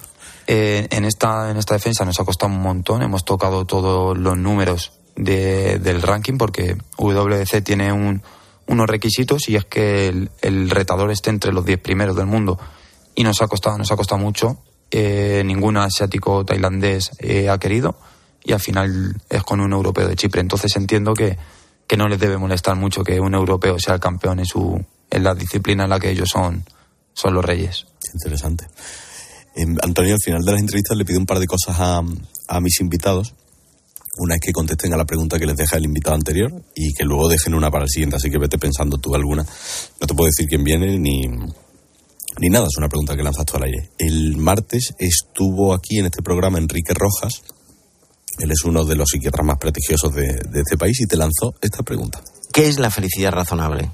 [0.47, 4.37] Eh, en, esta, en esta defensa nos ha costado un montón, hemos tocado todos los
[4.37, 8.23] números de- del ranking porque WC tiene un-
[8.67, 10.09] unos requisitos y es que
[10.41, 12.59] el, retador esté entre los 10 primeros del mundo
[13.15, 14.59] y nos ha costado, nos ha costado mucho.
[14.91, 17.97] Eh, ningún asiático tailandés eh, ha querido
[18.43, 20.41] y al final es con un europeo de Chipre.
[20.41, 21.37] Entonces entiendo que,
[21.87, 25.23] que no les debe molestar mucho que un europeo sea el campeón en, su, en
[25.25, 26.65] la disciplina en la que ellos son,
[27.13, 27.87] son los reyes.
[28.15, 28.67] Interesante.
[29.57, 32.03] Eh, Antonio, al final de las entrevistas le pido un par de cosas a,
[32.49, 33.35] a mis invitados.
[34.17, 37.05] Una es que contesten a la pregunta que les deja el invitado anterior y que
[37.05, 39.43] luego dejen una para el siguiente, así que vete pensando tú alguna.
[39.43, 41.23] No te puedo decir quién viene ni,
[42.39, 43.91] ni nada, es una pregunta que lanzas tú al aire.
[43.99, 47.43] El martes estuvo aquí en este programa Enrique Rojas,
[48.39, 51.55] él es uno de los psiquiatras más prestigiosos de, de este país y te lanzó
[51.61, 52.21] esta pregunta.
[52.53, 53.91] ¿Qué es la felicidad razonable?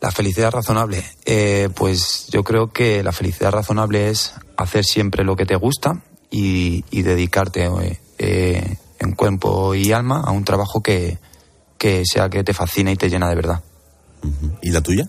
[0.00, 1.04] La felicidad razonable.
[1.24, 6.02] Eh, pues yo creo que la felicidad razonable es hacer siempre lo que te gusta
[6.32, 11.18] y, y dedicarte eh, eh, en cuerpo y alma a un trabajo que,
[11.78, 13.62] que sea que te fascina y te llena de verdad.
[14.62, 15.08] ¿Y la tuya?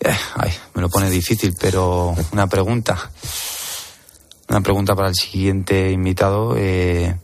[0.00, 3.10] Eh, ay, me lo pone difícil, pero una pregunta.
[4.48, 6.56] Una pregunta para el siguiente invitado.
[6.56, 7.14] eh,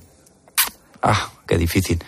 [1.03, 1.99] ah, qué difícil.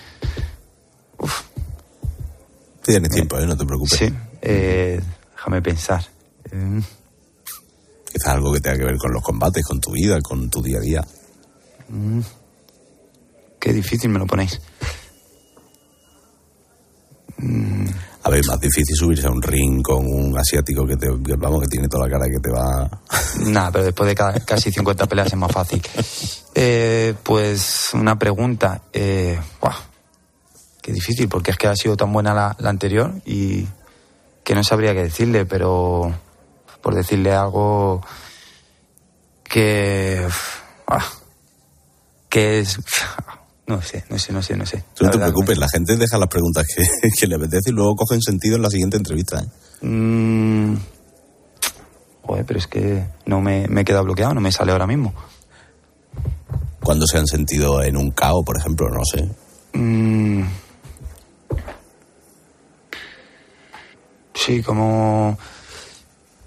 [2.83, 3.46] Tienes tiempo, ¿eh?
[3.46, 3.99] no te preocupes.
[3.99, 5.01] Sí, eh,
[5.35, 6.05] déjame pensar.
[8.12, 10.79] Quizás algo que tenga que ver con los combates, con tu vida, con tu día
[10.79, 11.05] a día.
[11.88, 12.20] mm,
[13.59, 14.61] qué difícil me lo ponéis.
[17.38, 17.87] Mm,
[18.23, 21.62] A ver, más difícil subirse a un ring con un asiático que te, que, vamos,
[21.62, 22.90] que tiene toda la cara que te va.
[23.46, 25.81] Nada, pero después de ca- casi 50 peleas es más fácil.
[26.55, 28.83] Eh, pues una pregunta.
[28.92, 29.38] Eh,
[30.83, 33.66] qué difícil, porque es que ha sido tan buena la, la anterior y
[34.44, 36.12] que no sabría qué decirle, pero
[36.81, 38.01] por decirle algo
[39.45, 40.27] que.
[40.87, 41.07] ah,
[42.29, 42.79] que es.
[43.66, 44.83] No sé, no sé, no sé, no sé.
[44.97, 46.83] Tú no te preocupes, la gente deja las preguntas que,
[47.21, 49.38] que le apetece y luego cogen sentido en la siguiente entrevista.
[49.38, 49.87] ¿eh?
[49.87, 50.75] Mm,
[52.23, 55.14] joder, pero es que no me, me he quedado bloqueado, no me sale ahora mismo.
[56.83, 59.29] Cuando se han sentido en un caos, por ejemplo, no sé.
[59.79, 60.43] Mm.
[64.35, 65.38] Sí, como...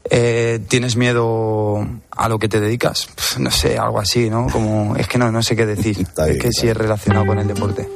[0.10, 3.08] eh, ¿Tienes miedo a lo que te dedicas?
[3.16, 4.48] Pf, No sé, algo así, ¿no?
[4.52, 5.98] Como, es que no, no sé qué decir.
[6.28, 7.90] es que sí es relacionado con el deporte.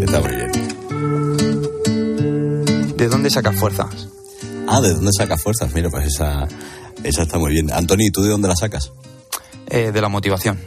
[0.00, 0.52] Está muy bien.
[2.96, 4.08] ¿De dónde sacas fuerzas?
[4.68, 5.72] Ah, ¿de dónde sacas fuerzas?
[5.74, 6.46] Mira, pues esa,
[7.04, 7.72] esa está muy bien.
[7.72, 8.92] Antonio, ¿y tú de dónde la sacas?
[9.68, 10.58] Eh, de la motivación,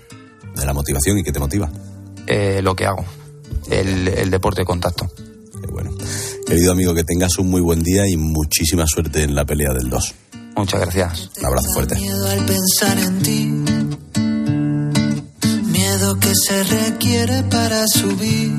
[0.55, 1.69] De la motivación y qué te motiva.
[2.27, 3.03] eh, lo que hago,
[3.71, 5.09] el, el deporte de contacto.
[6.45, 9.87] Querido amigo, que tengas un muy buen día y muchísima suerte en la pelea del
[9.89, 10.13] 2.
[10.59, 11.29] Muchas gracias.
[11.37, 11.95] Un abrazo fuerte.
[11.95, 13.45] Miedo al pensar en ti.
[15.67, 18.51] Miedo que se requiere para subir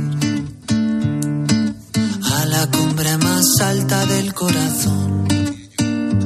[2.25, 5.29] a la cumbre más alta del corazón.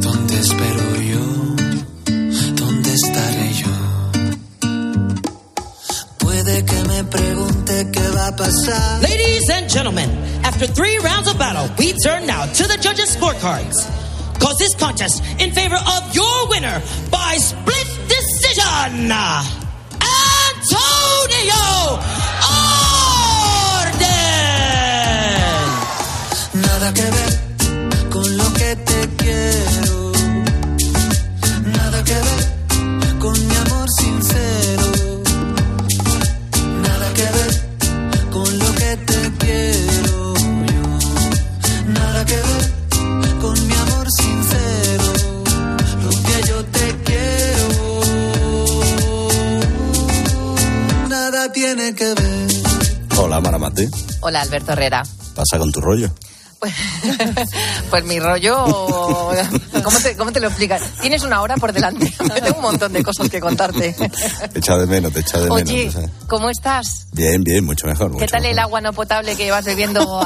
[0.00, 1.54] ¿Dónde espero yo?
[2.54, 4.12] ¿Dónde estaré yo?
[6.18, 9.02] Puede que me pregunte qué va a pasar.
[9.02, 10.08] Ladies and gentlemen,
[10.44, 14.03] after three rounds of battle, we turn now to the judges' scorecards.
[14.44, 19.10] cause this contest in favor of your winner by split decision,
[20.30, 21.64] Antonio
[23.80, 24.10] Orden.
[26.60, 27.32] Nada que ver
[28.10, 29.73] con lo que te quiero.
[51.92, 53.18] Tiene que ver.
[53.18, 53.88] Hola, Maramate.
[54.20, 55.02] Hola, Alberto Herrera.
[55.34, 56.10] Pasa con tu rollo.
[57.90, 58.64] Pues mi rollo.
[59.84, 60.82] ¿Cómo te, cómo te lo explicas?
[61.00, 62.12] Tienes una hora por delante.
[62.42, 63.92] Tengo un montón de cosas que contarte.
[63.92, 64.10] Te
[64.58, 65.94] echa de menos, te echa de Oye, menos.
[65.94, 66.10] no sé.
[66.26, 67.06] ¿cómo estás?
[67.12, 68.08] Bien, bien, mucho mejor.
[68.12, 68.64] ¿Qué mucho tal el mejor.
[68.64, 70.20] agua no potable que vas bebiendo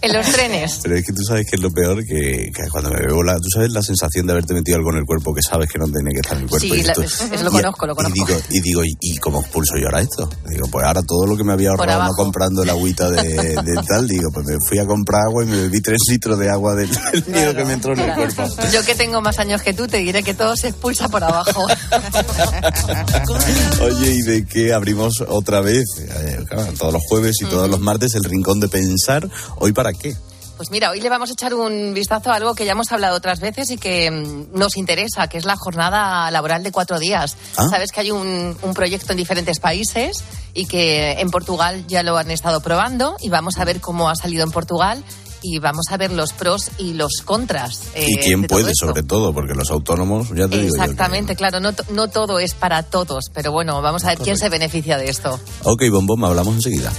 [0.00, 0.80] en los trenes?
[0.82, 3.34] Pero es que tú sabes que es lo peor que, que cuando me bebo la.
[3.36, 5.86] Tú sabes la sensación de haberte metido algo en el cuerpo que sabes que no
[5.86, 6.66] tiene que estar en el cuerpo.
[6.66, 8.16] Sí, y la- tú- eso lo y- conozco, lo conozco.
[8.16, 10.28] Y digo, y, digo, ¿y, cómo expulso yo ahora esto?
[10.48, 13.74] Digo, pues ahora todo lo que me había ahorrado no comprando el agüita de, de
[13.86, 16.74] tal, digo, pues me fui a comprar agua y me bebí tres litros de agua
[16.74, 18.44] del, del miedo que me entró en el cuerpo.
[18.70, 21.66] Yo que tengo más años que tú, te diré que todo se expulsa por abajo.
[23.82, 25.84] Oye, ¿y de qué abrimos otra vez?
[25.98, 29.28] Eh, claro, todos los jueves y todos los martes el rincón de pensar.
[29.56, 30.14] ¿Hoy para qué?
[30.56, 33.16] Pues mira, hoy le vamos a echar un vistazo a algo que ya hemos hablado
[33.16, 37.36] otras veces y que mm, nos interesa, que es la jornada laboral de cuatro días.
[37.56, 37.68] Ah.
[37.68, 40.22] Sabes que hay un, un proyecto en diferentes países
[40.54, 44.14] y que en Portugal ya lo han estado probando y vamos a ver cómo ha
[44.14, 45.02] salido en Portugal
[45.42, 47.82] y vamos a ver los pros y los contras.
[47.94, 48.86] eh, ¿Y quién puede, esto.
[48.88, 49.32] sobre todo?
[49.34, 50.82] Porque los autónomos, ya te digo yo.
[50.82, 54.36] que- Exactamente, claro, no, no todo es para todos, pero bueno, vamos a ver quién
[54.38, 55.38] se beneficia de esto.
[55.64, 56.92] Ok, bombón, hablamos enseguida.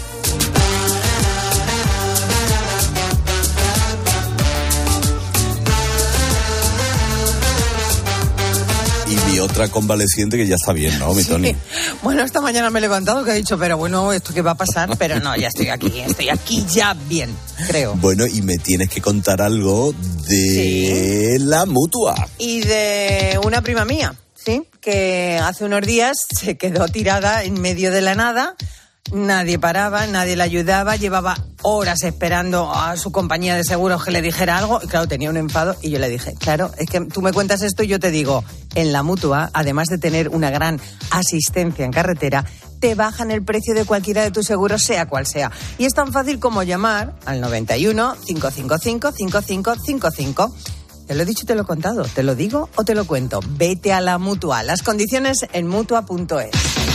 [9.44, 11.56] Otra convaleciente que ya está bien, ¿no, mi Tony?
[12.02, 14.58] Bueno, esta mañana me he levantado que he dicho, pero bueno, ¿esto qué va a
[14.58, 14.90] pasar?
[14.98, 17.36] Pero no, ya estoy aquí, estoy aquí ya bien,
[17.68, 17.96] creo.
[17.96, 19.94] Bueno, y me tienes que contar algo
[20.28, 22.16] de la mutua.
[22.38, 24.64] Y de una prima mía, ¿sí?
[24.82, 28.56] Que hace unos días se quedó tirada en medio de la nada.
[29.12, 34.22] Nadie paraba, nadie la ayudaba, llevaba horas esperando a su compañía de seguros que le
[34.22, 34.80] dijera algo.
[34.82, 37.62] Y claro, tenía un enfado y yo le dije, claro, es que tú me cuentas
[37.62, 38.44] esto y yo te digo,
[38.76, 40.80] en la mutua, además de tener una gran
[41.12, 42.46] asistencia en carretera,
[42.80, 45.52] te bajan el precio de cualquiera de tus seguros, sea cual sea.
[45.78, 50.56] Y es tan fácil como llamar al 91 555 5555.
[51.08, 52.04] Te lo he dicho y te lo he contado.
[52.06, 53.42] ¿Te lo digo o te lo cuento?
[53.58, 54.64] Vete a la mutua.
[54.64, 56.93] Las condiciones en mutua.es.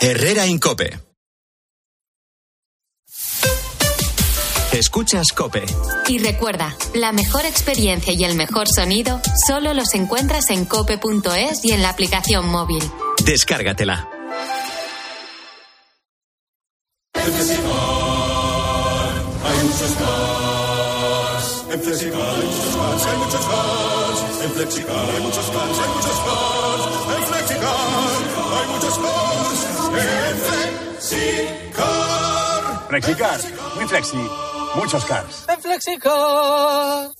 [0.00, 1.00] Herrera Incope.
[4.72, 5.64] Escuchas Cope.
[6.06, 11.72] Y recuerda, la mejor experiencia y el mejor sonido solo los encuentras en cope.es y
[11.72, 12.82] en la aplicación móvil.
[13.24, 14.06] Descárgatela.
[17.14, 17.32] Hay
[19.62, 21.64] muchos más.
[21.72, 24.44] En Flexicar hay muchos más, hay muchos más.
[24.44, 27.16] En Flexicar hay muchos más, hay muchos más.
[27.16, 27.76] En Flexicar
[28.52, 29.45] hay muchos más.
[32.88, 33.40] Flexicar,
[33.74, 34.16] muy flexi,
[34.74, 35.44] muchos cars.
[35.48, 37.10] En Flexicar.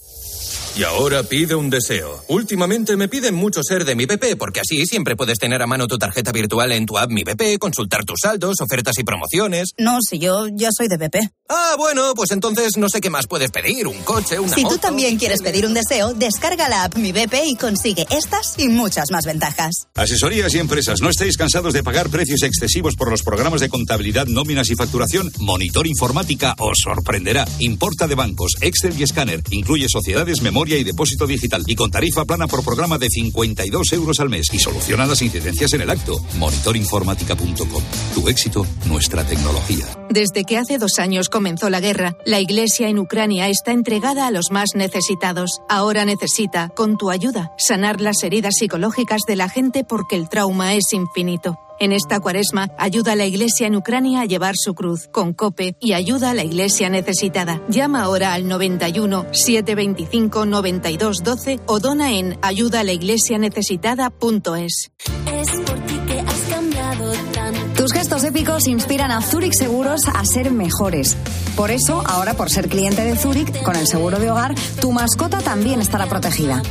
[0.77, 2.23] Y ahora pide un deseo.
[2.29, 5.87] Últimamente me piden mucho ser de mi BP, porque así siempre puedes tener a mano
[5.87, 9.71] tu tarjeta virtual en tu app Mi BP, consultar tus saldos, ofertas y promociones.
[9.79, 11.17] No, si yo ya soy de BP.
[11.49, 13.87] Ah, bueno, pues entonces no sé qué más puedes pedir.
[13.87, 17.35] Un coche, una Si tú también quieres pedir un deseo, descarga la app Mi BP
[17.47, 19.87] y consigue estas y muchas más ventajas.
[19.95, 24.27] Asesorías y empresas, ¿no estáis cansados de pagar precios excesivos por los programas de contabilidad,
[24.27, 25.33] nóminas y facturación?
[25.39, 27.49] Monitor Informática os sorprenderá.
[27.61, 29.43] Importa de bancos, Excel y escáner.
[29.51, 31.63] Incluye sociedades, memoria y depósito digital.
[31.67, 34.47] Y con tarifa plana por programa de 52 euros al mes.
[34.53, 36.19] Y soluciona las incidencias en el acto.
[36.39, 37.83] Monitorinformática.com.
[38.15, 39.87] Tu éxito, nuestra tecnología.
[40.11, 44.31] Desde que hace dos años comenzó la guerra, la Iglesia en Ucrania está entregada a
[44.31, 45.61] los más necesitados.
[45.69, 50.75] Ahora necesita, con tu ayuda, sanar las heridas psicológicas de la gente porque el trauma
[50.75, 51.59] es infinito.
[51.79, 55.77] En esta cuaresma, ayuda a la Iglesia en Ucrania a llevar su cruz con COPE
[55.79, 57.61] y ayuda a la Iglesia necesitada.
[57.69, 64.91] Llama ahora al 91 725 92 12 o dona en ayudaalaiglesianecesitada.es.
[65.35, 67.83] Es por ti que has cambiado tanto.
[67.83, 71.15] Tus gestos épicos inspiran a Zurich Seguros a ser mejores.
[71.57, 75.41] Por eso, ahora por ser cliente de Zurich, con el seguro de hogar, tu mascota
[75.41, 76.63] también estará protegida.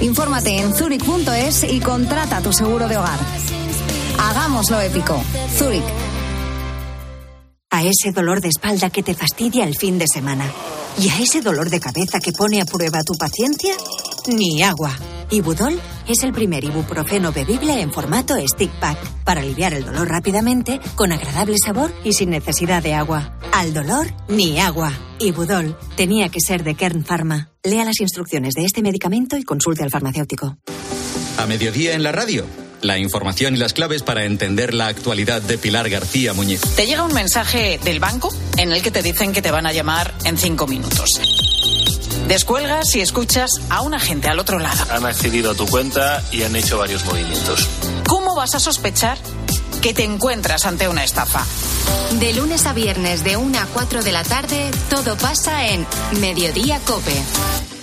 [0.00, 3.18] Infórmate en zurich.es y contrata tu seguro de hogar.
[4.18, 5.22] Hagámoslo épico.
[5.56, 5.84] Zurich.
[7.70, 10.50] A ese dolor de espalda que te fastidia el fin de semana.
[10.98, 13.74] Y a ese dolor de cabeza que pone a prueba tu paciencia,
[14.28, 14.96] ni agua.
[15.30, 20.80] Ibudol es el primer ibuprofeno bebible en formato stick pack para aliviar el dolor rápidamente,
[20.94, 23.38] con agradable sabor y sin necesidad de agua.
[23.52, 24.92] Al dolor, ni agua.
[25.18, 27.50] Ibudol tenía que ser de Kern Pharma.
[27.62, 30.56] Lea las instrucciones de este medicamento y consulte al farmacéutico.
[31.36, 32.46] A mediodía en la radio.
[32.86, 36.60] La información y las claves para entender la actualidad de Pilar García Muñiz.
[36.76, 39.72] Te llega un mensaje del banco en el que te dicen que te van a
[39.72, 41.10] llamar en cinco minutos.
[42.28, 44.86] Descuelgas y escuchas a un agente al otro lado.
[44.90, 47.68] Han accedido a tu cuenta y han hecho varios movimientos.
[48.06, 49.18] ¿Cómo vas a sospechar
[49.82, 51.44] que te encuentras ante una estafa?
[52.20, 55.84] De lunes a viernes de 1 a 4 de la tarde, todo pasa en
[56.20, 57.75] Mediodía Cope.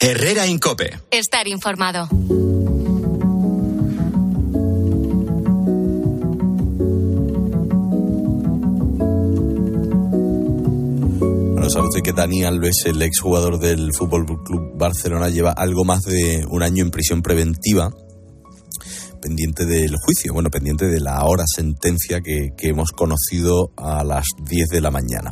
[0.00, 0.98] Herrera Incope.
[1.10, 2.08] Estar informado.
[11.52, 16.02] Bueno, sabe usted que Dani Alves, el exjugador del Fútbol Club Barcelona, lleva algo más
[16.02, 17.90] de un año en prisión preventiva
[19.22, 24.26] pendiente del juicio, bueno, pendiente de la hora sentencia que, que hemos conocido a las
[24.44, 25.30] 10 de la mañana.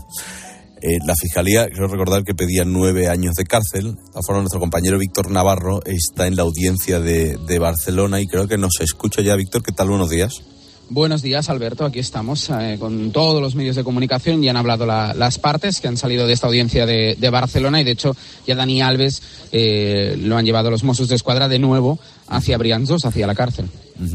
[0.85, 3.95] Eh, la Fiscalía, quiero recordar que pedía nueve años de cárcel.
[3.95, 8.27] De todas formas, nuestro compañero Víctor Navarro está en la audiencia de, de Barcelona y
[8.27, 9.37] creo que nos escucha ya.
[9.37, 9.88] Víctor, ¿qué tal?
[9.90, 10.42] Buenos días.
[10.90, 11.85] Buenos días, Alberto.
[11.87, 14.42] Aquí estamos eh, con todos los medios de comunicación.
[14.42, 17.81] Ya han hablado la- las partes que han salido de esta audiencia de, de Barcelona
[17.81, 18.14] y, de hecho,
[18.47, 23.05] ya Dani Alves eh, lo han llevado los Mossos de Escuadra de nuevo hacia Brianzos,
[23.07, 23.66] hacia la cárcel.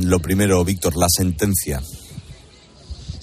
[0.04, 1.82] Lo primero, Víctor, la sentencia.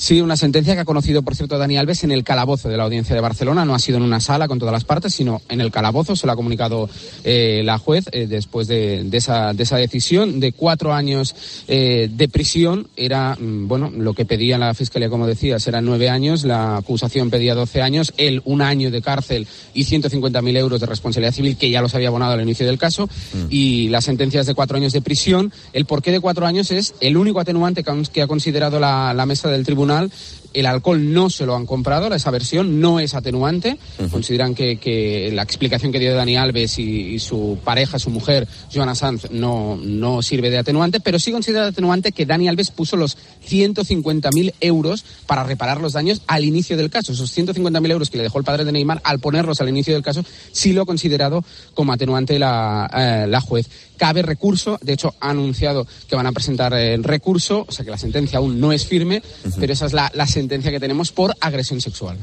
[0.05, 2.83] Sí, una sentencia que ha conocido, por cierto, Dani Alves en el calabozo de la
[2.85, 3.65] audiencia de Barcelona.
[3.65, 6.15] No ha sido en una sala con todas las partes, sino en el calabozo.
[6.15, 6.91] Se lo ha comunicado
[7.25, 11.35] eh, la juez eh, después de, de esa, de esa decisión de cuatro años
[11.69, 12.87] eh, de prisión.
[12.99, 16.45] Era, mm, bueno, lo que pedía la fiscalía, como decías, eran nueve años.
[16.45, 18.13] La acusación pedía doce años.
[18.19, 22.09] Él, un año de cárcel y 150.000 euros de responsabilidad civil, que ya los había
[22.09, 23.09] abonado al inicio del caso.
[23.49, 25.51] Y la sentencia es de cuatro años de prisión.
[25.73, 29.15] El porqué de cuatro años es el único atenuante que ha- que ha considerado la,
[29.15, 33.01] la mesa del tribunal personal el alcohol no se lo han comprado, esa versión no
[33.01, 33.79] es atenuante.
[34.11, 38.49] Consideran que, que la explicación que dio Dani Alves y, y su pareja, su mujer,
[38.73, 42.97] Joana Sanz, no, no sirve de atenuante, pero sí considera atenuante que Dani Alves puso
[42.97, 43.17] los
[43.49, 47.13] 150.000 euros para reparar los daños al inicio del caso.
[47.13, 50.03] Esos 150.000 euros que le dejó el padre de Neymar, al ponerlos al inicio del
[50.03, 53.69] caso, sí lo ha considerado como atenuante la, eh, la juez.
[53.97, 57.93] Cabe recurso, de hecho ha anunciado que van a presentar el recurso, o sea que
[57.93, 59.23] la sentencia aún no es firme,
[59.59, 62.17] pero esa es la, la sentencia que tenemos por agresión sexual.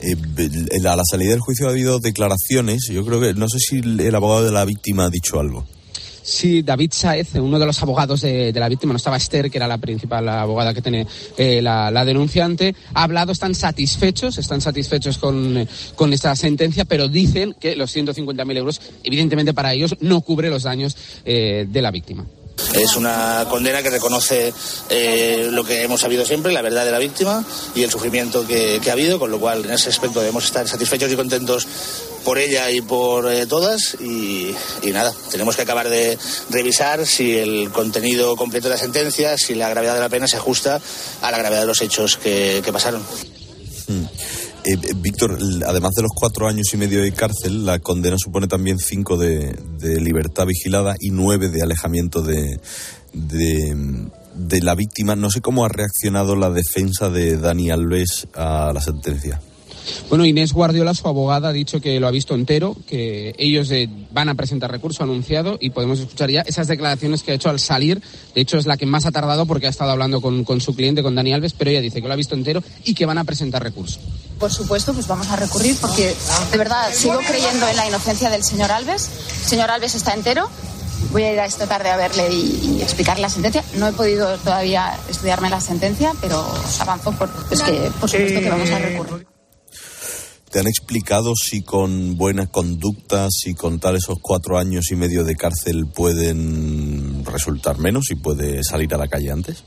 [0.00, 0.16] Eh,
[0.86, 2.88] a la salida del juicio ha habido declaraciones.
[2.90, 5.66] Yo creo que, no sé si el abogado de la víctima ha dicho algo.
[6.24, 9.58] Sí, David Saez, uno de los abogados de, de la víctima, no estaba Esther, que
[9.58, 11.06] era la principal abogada que tiene
[11.36, 16.86] eh, la, la denunciante, ha hablado, están satisfechos, están satisfechos con, eh, con esta sentencia,
[16.86, 21.82] pero dicen que los 150.000 euros, evidentemente para ellos, no cubre los daños eh, de
[21.82, 22.24] la víctima.
[22.74, 24.52] Es una condena que reconoce
[24.88, 28.80] eh, lo que hemos sabido siempre, la verdad de la víctima y el sufrimiento que,
[28.88, 31.66] ha habido, con lo cual en ese aspecto debemos estar satisfechos y contentos
[32.24, 34.54] por ella y por eh, todas y,
[34.92, 36.18] nada, tenemos que acabar de
[36.50, 40.36] revisar si el contenido completo de la sentencia, si la gravedad de la pena se
[40.36, 40.80] ajusta
[41.22, 43.02] a la gravedad de los hechos que, pasaron.
[43.88, 44.08] Eh,
[44.64, 48.78] eh, Víctor, además de los cuatro años y medio de cárcel, la condena supone también
[48.78, 52.60] cinco de, de libertad vigilada y nueve de alejamiento de,
[53.12, 55.16] de, de la víctima.
[55.16, 59.40] No sé cómo ha reaccionado la defensa de Dani Alves a la sentencia.
[60.08, 63.88] Bueno, Inés Guardiola, su abogada, ha dicho que lo ha visto entero, que ellos eh,
[64.12, 67.60] van a presentar recurso anunciado y podemos escuchar ya esas declaraciones que ha hecho al
[67.60, 68.02] salir.
[68.34, 71.02] De hecho, es la que más ha tardado porque ha estado hablando con, su cliente,
[71.02, 73.24] con Dani Alves, pero ella dice que lo ha visto entero y que van a
[73.24, 74.00] presentar recurso.
[74.38, 76.14] Por supuesto, pues vamos a recurrir porque
[76.50, 79.10] de verdad sigo creyendo en la inocencia del señor Alves.
[79.42, 80.48] El señor Alves está entero.
[81.12, 83.62] Voy a ir a esta tarde a verle y, explicarle la sentencia.
[83.76, 86.44] No he podido todavía estudiarme la sentencia, pero
[86.80, 89.33] avanzo por, es que por supuesto que vamos a recurrir.
[90.54, 95.24] ¿Te han explicado si con buena conducta, si con tal esos cuatro años y medio
[95.24, 99.64] de cárcel pueden resultar menos y puede salir a la calle antes?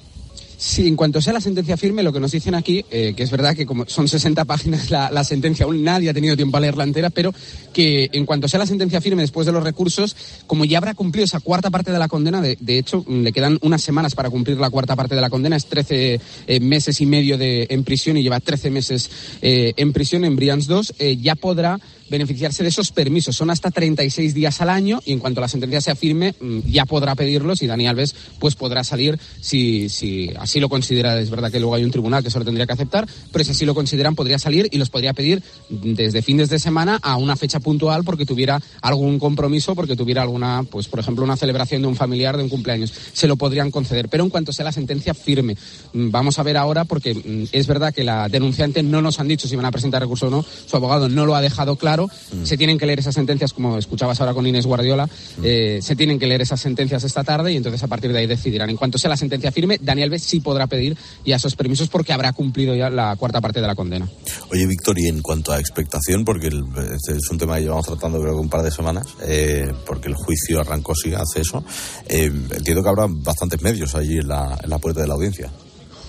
[0.59, 3.29] Sí, en cuanto sea la sentencia firme, lo que nos dicen aquí, eh, que es
[3.29, 6.59] verdad que como son 60 páginas la, la sentencia, aún nadie ha tenido tiempo a
[6.59, 7.31] leerla entera, pero
[7.73, 10.15] que en cuanto sea la sentencia firme después de los recursos,
[10.47, 13.31] como ya habrá cumplido esa cuarta parte de la condena, de, de hecho mm, le
[13.31, 17.01] quedan unas semanas para cumplir la cuarta parte de la condena, es 13 eh, meses
[17.01, 19.11] y medio de, en prisión y lleva 13 meses
[19.43, 21.79] eh, en prisión en Brians 2, eh, ya podrá
[22.09, 23.35] beneficiarse de esos permisos.
[23.35, 26.85] Son hasta 36 días al año y en cuanto la sentencia sea firme mm, ya
[26.85, 31.19] podrá pedirlos y Dani Alves pues podrá salir si, si así lo considera.
[31.19, 33.51] Es verdad que luego hay un tribunal que eso lo tendría que aceptar, pero si
[33.51, 37.35] así lo consideran podría salir y los podría pedir desde fines de semana a una
[37.35, 41.87] fecha puntual porque tuviera algún compromiso, porque tuviera alguna, pues por ejemplo, una celebración de
[41.87, 42.93] un familiar de un cumpleaños.
[43.13, 45.55] Se lo podrían conceder, pero en cuanto sea la sentencia firme.
[45.93, 49.27] Mm, Vamos a ver ahora porque mm, es verdad que la denunciante no nos han
[49.27, 50.43] dicho si van a presentar recurso o no.
[50.65, 52.45] Su abogado no lo ha dejado claro claro.
[52.45, 55.09] Se tienen que leer esas sentencias, como escuchabas ahora con Inés Guardiola,
[55.43, 58.27] eh, se tienen que leer esas sentencias esta tarde y entonces a partir de ahí
[58.27, 58.69] decidirán.
[58.69, 62.13] En cuanto sea la sentencia firme, Daniel Alves sí podrá pedir ya esos permisos porque
[62.13, 64.07] habrá cumplido ya la cuarta parte de la condena.
[64.51, 66.63] Oye, Víctor, y en cuanto a expectación, porque el-
[66.95, 70.07] este es un tema que llevamos tratando creo que un par de semanas, eh, porque
[70.07, 71.63] el juicio arrancó sí hace eso,
[72.07, 75.51] eh, entiendo que habrá bastantes medios allí en la, en la puerta de la audiencia.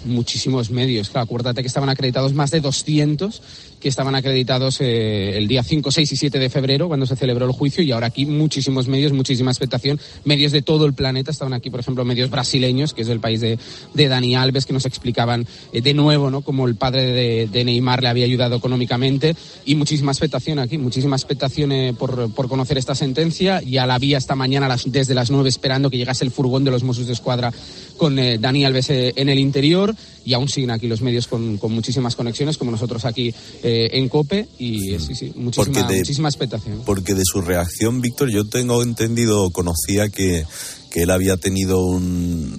[0.04, 1.10] muchísimos medios.
[1.10, 3.42] Claro, acuérdate que estaban acreditados más de 200
[3.80, 7.46] que estaban acreditados eh, el día 5, 6 y 7 de febrero cuando se celebró
[7.46, 10.00] el juicio y ahora aquí muchísimos medios, muchísima expectación.
[10.24, 13.40] Medios de todo el planeta estaban aquí, por ejemplo, medios brasileños, que es el país
[13.40, 13.58] de,
[13.94, 16.42] de Dani Alves, que nos explicaban eh, de nuevo ¿no?
[16.42, 21.72] cómo el padre de, Neymar le había ayudado económicamente y muchísima expectación aquí, muchísima expectación
[21.72, 23.60] eh, por, por conocer esta sentencia.
[23.62, 26.70] Ya la vi esta mañana a desde las 9 esperando que llegase el furgón de
[26.70, 27.52] los Mossos de Escuadra
[27.96, 32.14] con Dani Alves en el interior y aún siguen aquí los medios con, con muchísimas
[32.14, 33.34] conexiones como nosotros aquí
[33.68, 36.82] eh, en COPE y sí, sí, muchísima, de- muchísima expectación.
[36.86, 40.44] Porque de su reacción, Víctor, yo tengo entendido, conocía que,
[40.90, 42.56] que él había tenido un,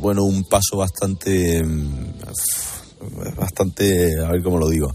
[0.00, 2.12] bueno, un paso bastante, mm,
[3.36, 4.94] bastante, a ver cómo lo digo,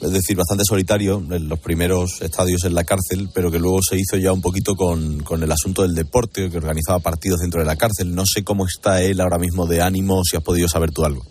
[0.00, 3.96] es decir, bastante solitario en los primeros estadios en la cárcel, pero que luego se
[3.96, 7.66] hizo ya un poquito con, con el asunto del deporte, que organizaba partidos dentro de
[7.66, 8.14] la cárcel.
[8.14, 11.24] No sé cómo está él ahora mismo de ánimo, si has podido saber tú algo.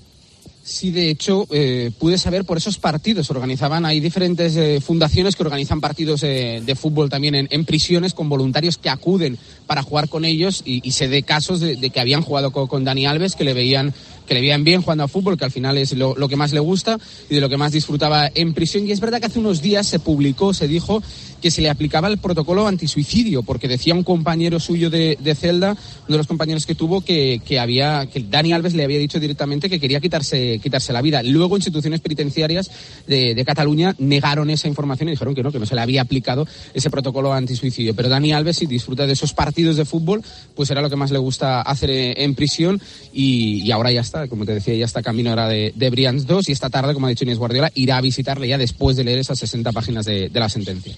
[0.66, 3.30] Sí, de hecho, eh, pude saber por esos partidos.
[3.30, 8.30] Organizaban, hay diferentes eh, fundaciones que organizan partidos eh, de fútbol también en, prisiones con
[8.30, 9.38] voluntarios que acuden
[9.68, 13.06] para jugar con ellos y, sé de casos de, que habían jugado co- con, Dani
[13.06, 13.94] Alves, que le veían
[14.34, 16.60] que le veían bien jugando a fútbol, que al final es lo, que más le
[16.60, 16.98] gusta
[17.30, 18.88] y de lo que más disfrutaba en prisión.
[18.88, 21.04] Y es verdad que hace unos días se publicó, se dijo
[21.40, 26.08] que se le aplicaba el protocolo antisuicidio, porque decía un compañero suyo de, celda, uno
[26.08, 29.80] de los compañeros que tuvo, que, había, que Dani Alves le había dicho directamente que
[29.80, 31.22] quería quitarse, quitarse la vida.
[31.22, 32.72] Luego, instituciones penitenciarias
[33.06, 36.48] de, Cataluña negaron esa información y dijeron que no, que no se le había aplicado
[36.74, 37.94] ese protocolo antisuicidio.
[37.94, 40.24] Pero Dani Alves, si disfruta de esos partidos de fútbol,
[40.56, 42.82] pues era lo que más le gusta hacer eh, en prisión
[43.12, 46.50] y ahora ya está, como te decía, ya está camino ahora de, de Brians 2
[46.50, 49.20] y esta tarde, como ha dicho Inés Guardiola, irá a visitarle ya después de leer
[49.20, 50.96] esas 60 páginas de, de la sentencia.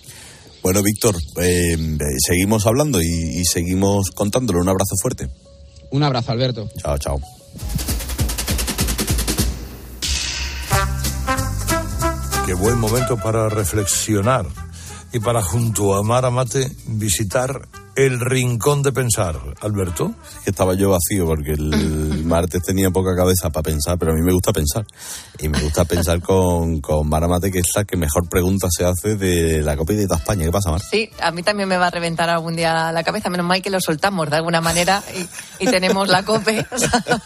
[0.63, 1.77] Bueno, Víctor, eh,
[2.25, 4.59] seguimos hablando y, y seguimos contándolo.
[4.61, 5.29] Un abrazo fuerte.
[5.91, 6.67] Un abrazo, Alberto.
[6.81, 7.21] Chao, chao.
[12.45, 14.45] Qué buen momento para reflexionar
[15.13, 19.39] y para junto a Mara Mate visitar el rincón de pensar.
[19.61, 20.13] Alberto.
[20.43, 24.21] que estaba yo vacío porque el martes tenía poca cabeza para pensar, pero a mí
[24.21, 24.85] me gusta pensar.
[25.39, 28.85] Y me gusta pensar con, con Mara Mate, que es la que mejor pregunta se
[28.85, 30.45] hace de la Copa de España.
[30.45, 30.81] ¿Qué pasa, Mar?
[30.81, 33.29] Sí, a mí también me va a reventar algún día la cabeza.
[33.29, 35.03] Menos mal que lo soltamos de alguna manera
[35.59, 36.65] y, y tenemos la COPE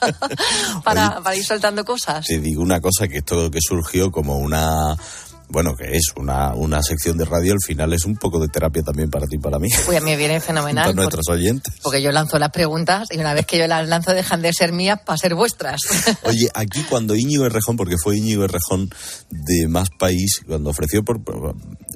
[0.83, 2.25] para, para ir soltando cosas.
[2.25, 4.95] Te digo una cosa, que esto que surgió como una...
[5.51, 8.83] Bueno, que es una, una sección de radio, al final es un poco de terapia
[8.83, 9.67] también para ti y para mí.
[9.87, 10.83] Uy, a mí me viene fenomenal.
[10.83, 11.73] para porque- nuestros oyentes.
[11.81, 14.73] Porque yo lanzo las preguntas y una vez que yo las lanzo dejan de ser
[14.73, 15.81] mías para ser vuestras.
[16.23, 18.89] Oye, aquí cuando Íñigo Errejón, porque fue Íñigo Errejón
[19.31, 21.17] de Más País, cuando ofreció, por,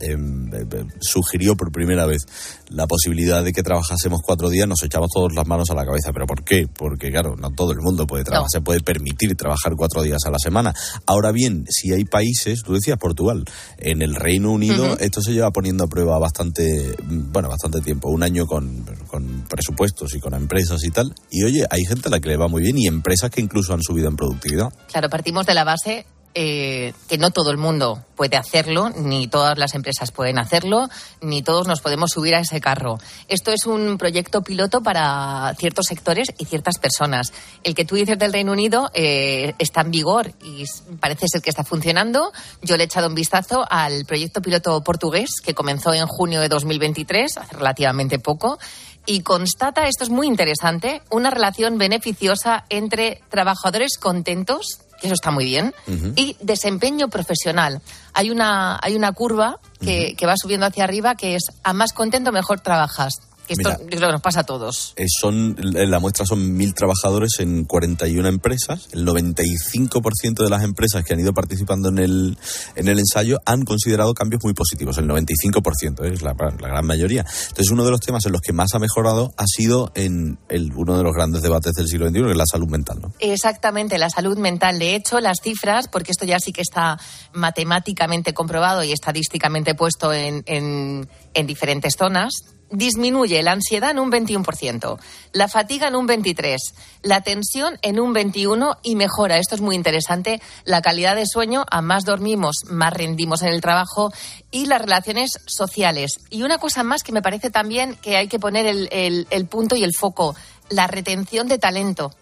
[0.01, 2.23] em, em, em, sugirió por primera vez
[2.69, 6.11] la posibilidad de que trabajásemos cuatro días, nos echamos todos las manos a la cabeza.
[6.11, 6.67] ¿Pero por qué?
[6.67, 8.49] Porque, claro, no todo el mundo puede trabajar, No.
[8.49, 10.73] se puede permitir trabajar cuatro días a la semana.
[11.05, 13.42] Ahora bien, si hay países, tú decías Portugal,
[13.77, 18.23] en el Reino Unido esto se lleva poniendo a prueba bastante, bueno, bastante tiempo, un
[18.23, 21.13] año con, con presupuestos y con empresas y tal.
[21.29, 23.73] Y oye, hay gente a la que le va muy bien y empresas que incluso
[23.73, 24.73] han subido en productividad.
[24.91, 26.05] Claro, partimos de la base
[26.35, 30.89] eh, que no todo el mundo puede hacerlo, ni todas las empresas pueden hacerlo,
[31.21, 32.99] ni todos nos podemos subir a ese carro.
[33.27, 37.33] Esto es un proyecto piloto para ciertos sectores y ciertas personas.
[37.63, 40.65] El que tú dices del Reino Unido eh, está en vigor y
[40.99, 42.31] parece ser que está funcionando.
[42.61, 46.49] Yo le he echado un vistazo al proyecto piloto portugués que comenzó en junio de
[46.49, 48.59] 2023, hace relativamente poco.
[49.05, 55.31] Y constata, esto es muy interesante, una relación beneficiosa entre trabajadores contentos, que eso está
[55.31, 55.75] muy bien,
[56.15, 57.81] y desempeño profesional.
[58.13, 61.91] Hay una, hay una curva que, que va subiendo hacia arriba que es a más
[61.91, 63.15] contento mejor trabajas.
[63.47, 63.77] Esto Mira.
[63.79, 64.93] yo creo que nos pasa a todos.
[64.95, 68.87] Eh, son, la muestra son mil trabajadores en 41 empresas.
[68.93, 72.37] El 95% de las empresas que han ido participando en el,
[72.75, 74.97] en el ensayo han considerado cambios muy positivos.
[74.97, 76.13] El 95%, ¿eh?
[76.13, 77.25] es la, la gran mayoría.
[77.49, 80.71] Entonces, uno de los temas en los que más ha mejorado ha sido en el,
[80.75, 82.99] uno de los grandes debates del siglo XXI, que es la salud mental.
[83.01, 83.13] ¿no?
[83.19, 84.79] Exactamente, la salud mental.
[84.79, 86.97] De hecho, las cifras, porque esto ya sí que está
[87.33, 92.31] matemáticamente comprobado y estadísticamente puesto en, en- en diferentes zonas,
[92.73, 94.99] disminuye la ansiedad en un 21%,
[95.31, 96.57] la fatiga en un 23%,
[97.03, 101.65] la tensión en un 21% y mejora, esto es muy interesante, la calidad de sueño,
[101.69, 104.11] a más dormimos, más rendimos en el trabajo
[104.51, 106.17] y las relaciones sociales.
[106.29, 109.45] Y una cosa más que me parece también que hay que poner el, el- el
[109.45, 110.35] punto y el foco,
[110.69, 112.13] la retención de talento.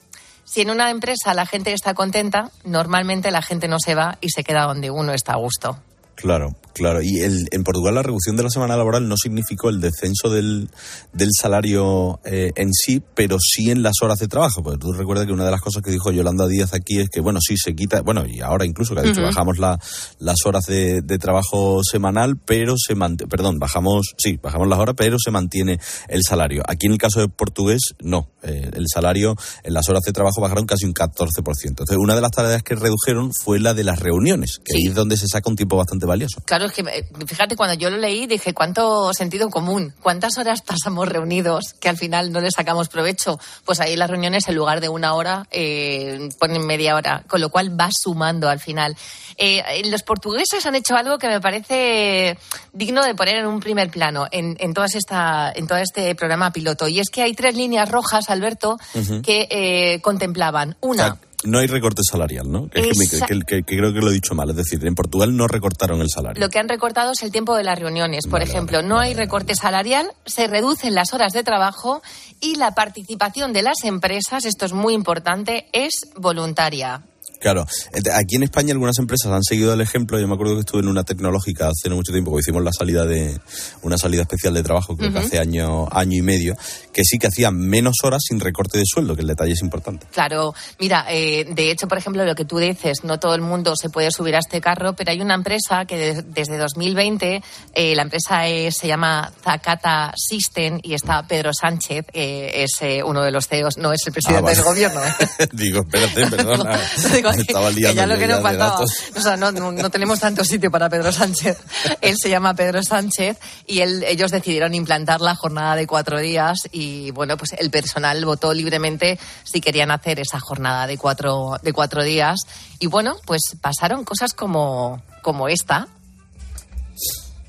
[0.44, 4.30] Si en una empresa la gente está contenta, normalmente la gente no se va y
[4.32, 5.78] se queda donde uno está a gusto.
[6.16, 7.02] Claro, claro.
[7.02, 10.70] Y el- en Portugal la reducción de la semana laboral no significó el descenso del,
[11.14, 14.62] del salario eh, en sí, pero sí en las horas de trabajo.
[14.64, 17.22] Porque tú recuerdas que una de las cosas que dijo Yolanda Díaz aquí es que,
[17.22, 19.80] bueno, sí se quita, bueno, y ahora incluso que ha dicho, bajamos la-
[20.20, 24.96] las horas de, de trabajo semanal, pero se mantiene, perdón, bajamos, sí, bajamos las horas,
[24.98, 26.64] pero se mantiene el salario.
[26.68, 28.30] Aquí en el caso de portugués, no.
[28.44, 31.70] Eh, el salario en las horas de trabajo bajaron casi un 14%.
[31.70, 34.96] Entonces, una de las tareas que redujeron fue la de las reuniones, que ahí es
[34.96, 36.42] donde se saca un tiempo bastante valioso.
[36.46, 39.94] Claro, es que eh, fíjate, cuando yo lo leí dije, ¿cuánto sentido común?
[40.02, 43.40] ¿Cuántas horas pasamos reunidos que al final no le sacamos provecho?
[43.66, 47.50] Pues ahí las reuniones, en lugar de una hora, eh, ponen media hora, con lo
[47.50, 48.96] cual va sumando al final.
[49.38, 52.38] Eh, los portugueses han hecho algo que me parece
[52.74, 56.52] digno de poner en un primer plano en, en, todas esta, en todo este programa
[56.52, 56.88] piloto.
[56.88, 58.78] Y es que hay tres líneas rojas, Alberto,
[59.24, 60.76] que eh, contemplaban.
[60.82, 62.70] Una, no hay recorte salarial, ¿no?
[62.70, 64.50] Que, es que me- Esa- que- que- que creo que lo he dicho mal.
[64.50, 66.40] Es decir, en Portugal no recortaron el salario.
[66.42, 68.28] Lo que han recortado es el tiempo de las reuniones.
[68.30, 72.02] Por ejemplo, no hay recorte salarial, se reducen las horas de trabajo
[72.40, 77.04] y la participación de las empresas, esto es muy importante, es voluntaria.
[77.42, 80.20] Claro, Eh, aquí en España algunas empresas han seguido el ejemplo.
[80.20, 82.72] Yo me acuerdo que estuve en una tecnológica hace no mucho tiempo, que hicimos la
[82.72, 83.40] salida de
[83.82, 86.56] una salida especial de trabajo, creo que hace año, año y medio,
[86.94, 90.06] que sí que hacían menos horas sin recorte de sueldo, que el detalle es importante.
[90.14, 93.76] Claro, mira, eh, de hecho, por ejemplo, lo que tú dices, no todo el mundo
[93.76, 97.42] se puede subir a este carro, pero hay una empresa que de- desde 2020,
[97.74, 103.02] eh, la empresa es- se llama Zakata System y está Pedro Sánchez, eh, es eh,
[103.04, 104.56] uno de los CEOs, no es el presidente vale.
[104.56, 105.02] del gobierno.
[105.54, 106.80] Digo, espérate, perdona.
[107.16, 108.72] Digo, me estaba que liando ya lo yo que ya nos de faltaba.
[108.72, 108.92] datos.
[109.16, 111.58] O sea, no, no, no tenemos tanto sitio para Pedro Sánchez.
[112.02, 116.60] Él se llama Pedro Sánchez y él, ellos decidieron implantar la jornada de cuatro días
[116.72, 121.74] y, bueno, pues el personal votó libremente si querían hacer esa jornada de cuatro, de
[121.74, 122.40] cuatro días.
[122.80, 125.88] Y, bueno, pues pasaron cosas como, como esta.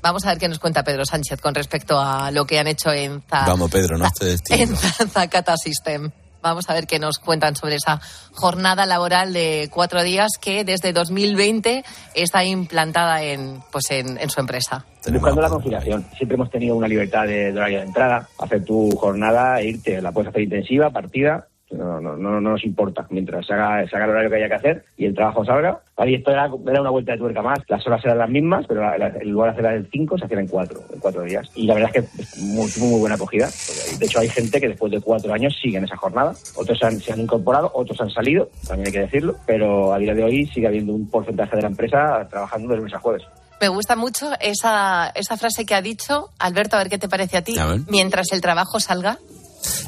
[0.01, 2.91] Vamos a ver qué nos cuenta Pedro Sánchez con respecto a lo que han hecho
[2.91, 4.05] en, Za- Vamos, Pedro, no
[4.49, 4.75] en.
[4.75, 6.11] Zakata System.
[6.43, 8.01] Vamos a ver qué nos cuentan sobre esa
[8.33, 11.85] jornada laboral de cuatro días que desde 2020
[12.15, 14.85] está implantada en, pues en, su empresa.
[15.09, 16.05] Buscando la conciliación.
[16.17, 20.01] Siempre hemos tenido una libertad de, de horario de entrada, hacer tu jornada e irte.
[20.01, 23.05] La puedes hacer intensiva, partida, no, no, no, no nos importa.
[23.09, 25.79] Mientras se haga, se haga el horario que haya que hacer y el trabajo salga.
[25.95, 27.59] Vale, y esto era, era una vuelta de tuerca más.
[27.67, 30.25] Las horas eran las mismas, pero la- la- en lugar de hacerlas en cinco, se
[30.25, 31.47] hacían en cuatro, en cuatro días.
[31.55, 33.47] Y la verdad es que es muy, tuvo muy buena acogida.
[33.99, 36.33] De hecho, hay gente que después de cuatro años siguen esa jornada.
[36.55, 39.35] Otros se han, se han incorporado, otros han salido, también hay que decirlo.
[39.45, 42.93] Pero a día de hoy sigue habiendo un porcentaje de la empresa trabajando de lunes
[42.93, 43.23] a jueves.
[43.61, 47.37] Me gusta mucho esa, esa frase que ha dicho Alberto, a ver qué te parece
[47.37, 47.57] a ti.
[47.57, 47.77] A.
[47.87, 49.19] Mientras el trabajo salga.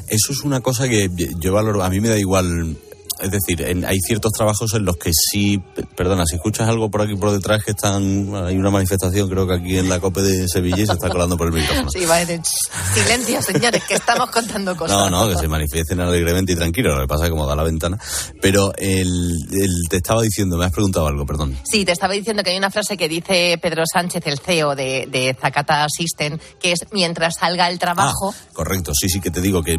[0.08, 2.76] Eso es una cosa que yo valoro, a mí me da igual.
[3.20, 5.58] Es decir, en- hay ciertos trabajos en los que sí.
[5.96, 8.34] Perdona, si escuchas algo por aquí por detrás que están.
[8.46, 11.36] Hay una manifestación, creo que aquí en la COPE de Sevilla y se está colando
[11.36, 11.88] por el micrófono.
[11.90, 14.96] Sí, va a decir, "Shh, silencio, señores, que estamos contando cosas.
[14.98, 16.94] No, no, que se manifiesten alegremente y tranquilos.
[16.94, 17.98] Lo que pasa es que como da la ventana.
[18.42, 19.08] Pero el,
[19.52, 21.56] el- te estaba diciendo, me has preguntado algo, perdón.
[21.64, 25.08] Sí, te estaba diciendo que hay una frase que dice Pedro Sánchez, el CEO de,
[25.10, 28.34] de Zakata System, que es mientras salga el trabajo.
[28.52, 29.76] Correcto, sí, sí que te digo que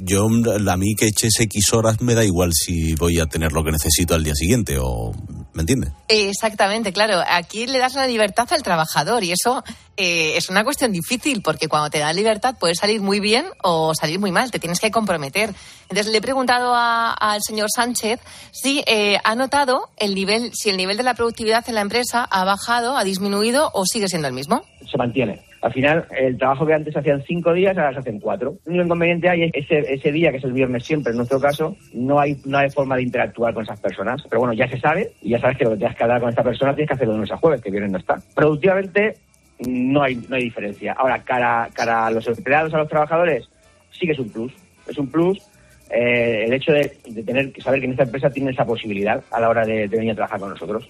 [0.00, 3.62] yo, a mí que eches X horas me da igual si voy a tener lo
[3.64, 5.12] que necesito al día siguiente o...
[5.54, 5.92] ¿Me entiendes?
[6.08, 7.22] Exactamente, claro.
[7.28, 9.62] Aquí le das la libertad al trabajador y eso
[9.96, 13.94] eh, es una cuestión difícil porque cuando te dan libertad puedes salir muy bien o
[13.94, 15.54] salir muy mal, te tienes que comprometer.
[15.88, 18.18] Entonces le he preguntado a- al señor Sánchez
[18.50, 22.24] si eh, ha notado el nivel, si el nivel de la productividad en la empresa
[22.24, 24.64] ha bajado, ha disminuido o sigue siendo el mismo.
[24.90, 25.40] se mantiene.
[25.64, 28.58] Al final, el trabajo que antes hacían cinco días, ahora se hacen cuatro.
[28.66, 31.40] El único inconveniente hay es ese, ese día, que es el viernes siempre, en nuestro
[31.40, 34.22] caso, no hay, no hay forma de interactuar con esas personas.
[34.28, 36.28] Pero bueno, ya se sabe y ya sabes que lo que tienes que hablar con
[36.28, 38.18] esta persona tienes que hacerlo de lunes a jueves, que viernes no está.
[38.34, 39.14] Productivamente,
[39.66, 40.92] no hay, no hay diferencia.
[40.98, 43.48] Ahora, cara, cara a los empleados, a los trabajadores,
[43.90, 44.52] sí que es un plus.
[44.86, 45.40] Es un plus
[45.88, 49.24] eh, el hecho de, de tener que saber que en esta empresa tiene esa posibilidad
[49.30, 50.86] a la hora de venir a trabajar con nosotros.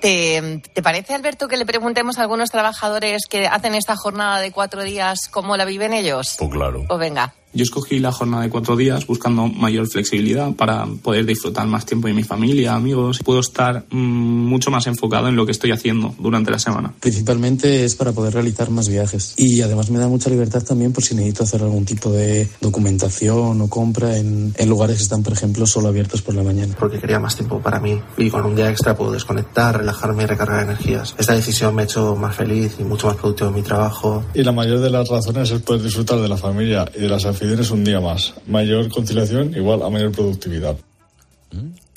[0.00, 4.50] ¿Te, te parece, Alberto, que le preguntemos a algunos trabajadores que hacen esta jornada de
[4.52, 6.36] cuatro días cómo la viven ellos?
[6.38, 6.84] Pues claro.
[6.88, 7.34] Pues venga.
[7.52, 12.06] Yo escogí la jornada de cuatro días buscando mayor flexibilidad para poder disfrutar más tiempo
[12.06, 13.20] de mi familia, amigos.
[13.24, 16.94] Puedo estar mm, mucho más enfocado en lo que estoy haciendo durante la semana.
[17.00, 21.02] Principalmente es para poder realizar más viajes y además me da mucha libertad también por
[21.02, 25.32] si necesito hacer algún tipo de documentación o compra en, en lugares que están, por
[25.32, 26.76] ejemplo, solo abiertos por la mañana.
[26.78, 30.26] Porque quería más tiempo para mí y con un día extra puedo desconectar, relajarme y
[30.26, 31.14] recargar energías.
[31.18, 34.24] Esta decisión me ha hecho más feliz y mucho más productivo en mi trabajo.
[34.34, 37.24] Y la mayor de las razones es poder disfrutar de la familia y de las
[37.40, 38.34] aficiones un día más.
[38.46, 40.76] Mayor conciliación igual a mayor productividad.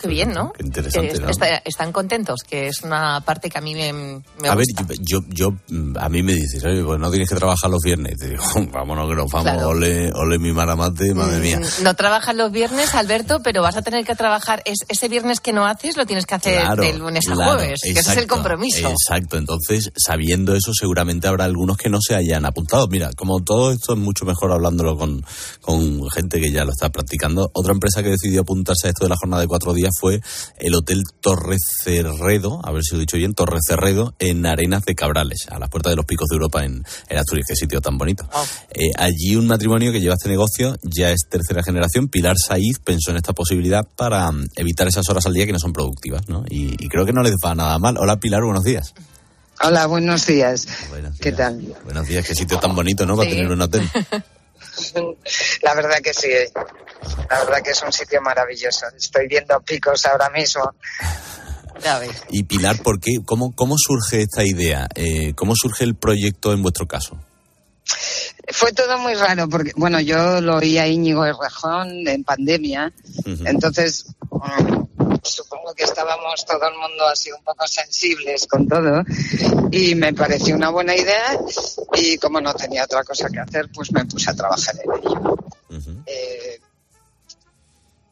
[0.04, 0.52] Qué bien, ¿no?
[0.52, 1.30] Qué interesante, Que ¿no?
[1.30, 4.94] está- están contentos, que es una parte que a mí me, me A ver, gusta.
[5.00, 7.80] yo, yo, yo, mm, a mí me dices, "Oye, pues no tienes que trabajar los
[7.82, 8.18] viernes.
[8.18, 8.44] Te digo,
[8.74, 9.70] vámonos que nos vamos, Claro.
[9.70, 11.62] ole, ole mi maramate, madre mía.
[11.62, 14.62] Mm, No trabajas los viernes, Alberto, pero vas a tener que trabajar.
[14.66, 17.54] Es, ese viernes que no haces lo tienes que hacer Claro, de lunes a claro,
[17.54, 17.80] jueves.
[17.82, 18.90] que ese es el exacto, compromiso.
[18.90, 22.90] Exacto, entonces, sabiendo eso, seguramente habrá algunos que no se hayan apuntado.
[22.90, 25.24] Mira, como todo esto es mucho mejor hablándolo con,
[25.62, 27.50] con gente que ya lo está practicando.
[27.54, 30.22] Otra empresa que decidió apuntarse a esto de la jornada de cuatro días fue
[30.60, 34.84] el Hotel Torre Cerredo, a ver si lo he dicho bien, Torre Cerredo, en Arenas
[34.86, 37.46] de Cabrales, a las puertas de los picos de Europa en, en Asturias.
[37.48, 38.28] Qué sitio tan bonito.
[38.72, 43.12] Eh, allí un matrimonio que lleva este negocio, ya es tercera generación, Pilar Saiz pensó
[43.12, 46.44] en esta posibilidad para mm, evitar esas horas al día que no son productivas, ¿no?
[46.50, 47.98] Y, y creo que no les va nada mal.
[48.00, 48.94] Hola Pilar, buenos días.
[49.62, 50.68] Hola, buenos días.
[51.22, 51.62] ¿Qué tal?
[51.86, 53.16] Buenos días, qué sitio tan bonito, ¿no?
[53.16, 53.36] Para Sí.
[53.36, 53.88] tener un hotel.
[55.62, 56.28] La verdad que sí.
[56.28, 56.52] eh.
[57.30, 58.86] La verdad que es un sitio maravilloso.
[58.96, 60.64] Estoy viendo picos ahora mismo.
[62.30, 63.12] Y Pilar, ¿por qué?
[63.26, 64.88] ¿Cómo, cómo surge esta idea?
[64.96, 67.18] Eh, ¿Cómo surge el proyecto en vuestro caso?
[68.52, 72.94] Fue todo muy raro porque, bueno, yo lo oí a Íñigo Errejón en pandemia.
[73.46, 74.06] Entonces,
[75.24, 79.04] supongo que estábamos todo el mundo así un poco sensibles con todo
[79.72, 81.38] y me pareció una buena idea
[81.96, 85.38] y como no tenía otra cosa que hacer, pues me puse a trabajar en ello.
[86.06, 86.60] Eh,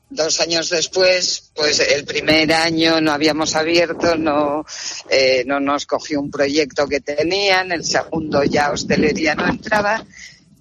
[0.09, 4.65] dos años después, pues el primer año no habíamos abierto, no,
[5.09, 10.05] eh, no nos cogió un proyecto que tenían, el segundo ya hostelería no entraba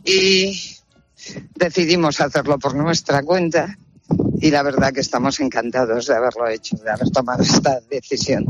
[0.05, 0.79] y
[1.55, 3.77] decidimos hacerlo por nuestra cuenta
[4.41, 8.45] y la verdad que estamos encantados de haberlo hecho, de haber tomado esta decisión.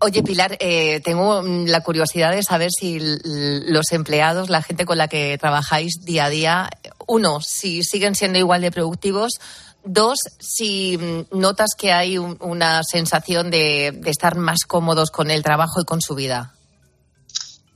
[0.00, 5.08] Oye, Pilar, eh, tengo la curiosidad de saber si los empleados, la gente con la
[5.08, 6.68] que trabajáis día a día,
[7.06, 9.32] uno, si siguen siendo igual de productivos,
[9.84, 15.42] dos, si mm, notas que hay un- una sensación de estar más cómodos con el
[15.42, 16.53] trabajo y con su vida.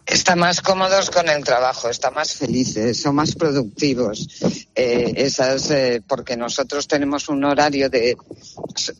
[0.09, 4.27] Está más cómodos con el trabajo, está más felices, son más productivos.
[4.75, 8.17] Eh, esas, eh, porque nosotros tenemos un horario de,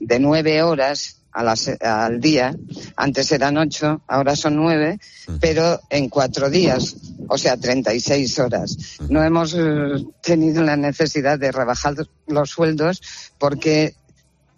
[0.01, 2.55] de nueve horas a las- al día.
[2.97, 4.99] Antes eran ocho, ahora son nueve,
[5.41, 6.97] pero en cuatro días,
[7.29, 8.77] o sea, 36 horas.
[9.09, 11.95] No hemos eh, tenido la necesidad de rebajar
[12.27, 13.01] los sueldos
[13.39, 13.95] porque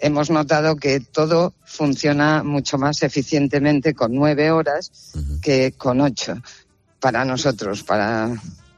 [0.01, 4.90] hemos notado que todo funciona mucho más eficientemente con nueve horas
[5.42, 6.40] que con ocho
[7.01, 8.30] para nosotros, para,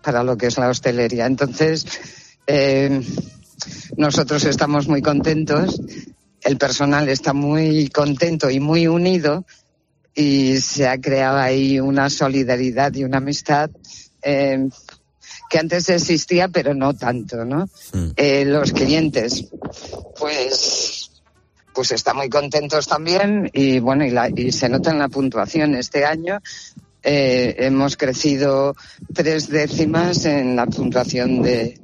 [0.02, 1.26] para lo que es la hostelería.
[1.26, 1.86] Entonces,
[2.46, 3.02] eh,
[3.96, 5.80] nosotros estamos muy contentos,
[6.42, 9.44] el personal está muy contento y muy unido
[10.14, 13.70] y se ha creado ahí una solidaridad y una amistad
[14.22, 14.68] eh,
[15.48, 17.68] que antes existía, pero no tanto, ¿no?
[18.16, 19.48] Eh, los clientes,
[20.18, 21.01] pues
[21.74, 25.74] pues están muy contentos también y bueno y, la- y se nota en la puntuación
[25.74, 26.40] este año
[27.02, 28.74] eh, hemos crecido
[29.14, 31.80] tres décimas en la puntuación de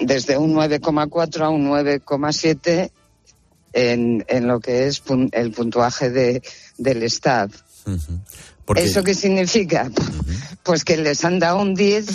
[0.00, 2.90] desde un 9,4 a un 9,7
[3.72, 6.42] en, en lo que es pun- el puntuaje de,
[6.76, 7.52] del staff.
[8.64, 9.90] Porque- ¿Eso qué significa?
[10.62, 12.06] Pues que les han dado un 10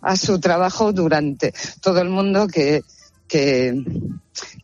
[0.00, 2.82] a su trabajo durante todo el mundo que,
[3.28, 3.74] que,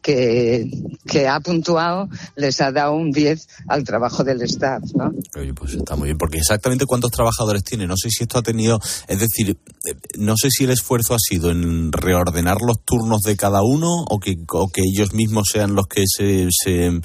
[0.03, 0.69] que,
[1.07, 5.11] que ha puntuado les ha dado un 10 al trabajo del staff, ¿no?
[5.39, 7.87] Oye, pues está muy bien, porque exactamente cuántos trabajadores tiene.
[7.87, 9.51] No sé si esto ha tenido, es decir,
[9.89, 14.05] eh, no sé si el esfuerzo ha sido en reordenar los turnos de cada uno
[14.09, 17.01] o que, o que ellos mismos sean los que se, se mm,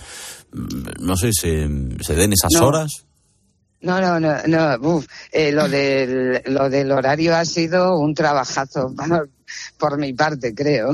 [1.02, 1.68] no sé, se,
[2.02, 2.68] se den esas No.
[2.68, 3.04] horas.
[3.80, 4.90] No, no, no, no.
[4.90, 8.92] uf, eh, lo, del, lo del horario ha sido un trabajazo
[9.78, 10.94] por mi parte, creo,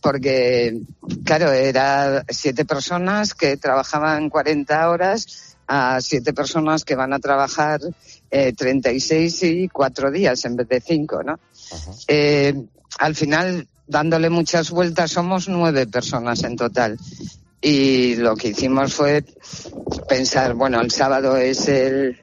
[0.00, 0.80] porque,
[1.24, 7.80] claro, era siete personas que trabajaban 40 horas a siete personas que van a trabajar
[8.30, 11.38] eh, 36 y cuatro días en vez de cinco, ¿no?
[12.08, 12.54] Eh,
[12.98, 16.98] al final, dándole muchas vueltas, somos nueve personas en total.
[17.60, 19.24] Y lo que hicimos fue
[20.08, 22.18] pensar, bueno, el sábado es el,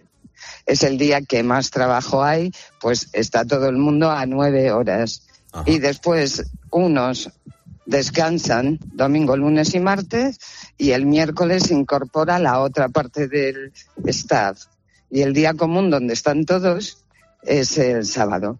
[0.65, 5.24] es el día que más trabajo hay, pues está todo el mundo a nueve horas.
[5.65, 7.29] Y después unos
[7.85, 10.39] descansan domingo, lunes y martes
[10.77, 13.71] y el miércoles incorpora la otra parte del
[14.05, 14.63] staff.
[15.09, 16.97] Y el día común donde están todos
[17.43, 18.59] es el sábado.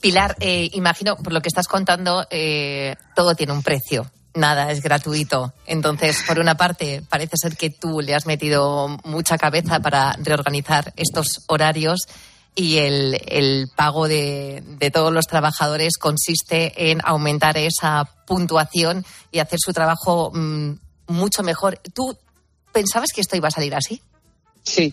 [0.00, 4.08] Pilar, eh, imagino, por lo que estás contando, eh, todo tiene un precio.
[4.34, 5.52] Nada es gratuito.
[5.66, 10.92] Entonces, por una parte, parece ser que tú le has metido mucha cabeza para reorganizar
[10.96, 12.06] estos horarios
[12.58, 19.38] y el, el pago de, de todos los trabajadores consiste en aumentar esa puntuación y
[19.38, 20.72] hacer su trabajo mm,
[21.06, 21.78] mucho mejor.
[21.94, 22.18] ¿Tú
[22.72, 24.02] pensabas que esto iba a salir así?
[24.64, 24.92] Sí.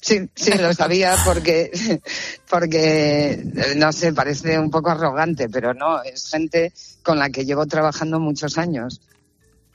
[0.00, 1.70] Sí, sí, lo sabía porque,
[2.48, 3.44] porque,
[3.76, 6.72] no sé, parece un poco arrogante, pero no, es gente
[7.02, 9.02] con la que llevo trabajando muchos años.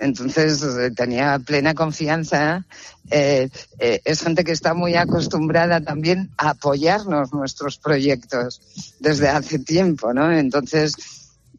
[0.03, 0.63] Entonces
[0.95, 2.65] tenía plena confianza.
[3.09, 3.49] Eh,
[3.79, 8.61] eh, es gente que está muy acostumbrada también a apoyarnos nuestros proyectos
[8.99, 10.31] desde hace tiempo, ¿no?
[10.31, 10.95] Entonces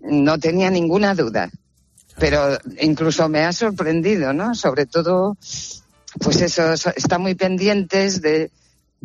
[0.01, 1.51] no tenía ninguna duda.
[2.19, 4.55] Pero incluso me ha sorprendido, ¿no?
[4.55, 5.37] Sobre todo,
[6.21, 8.51] pues eso, so- está muy pendientes de,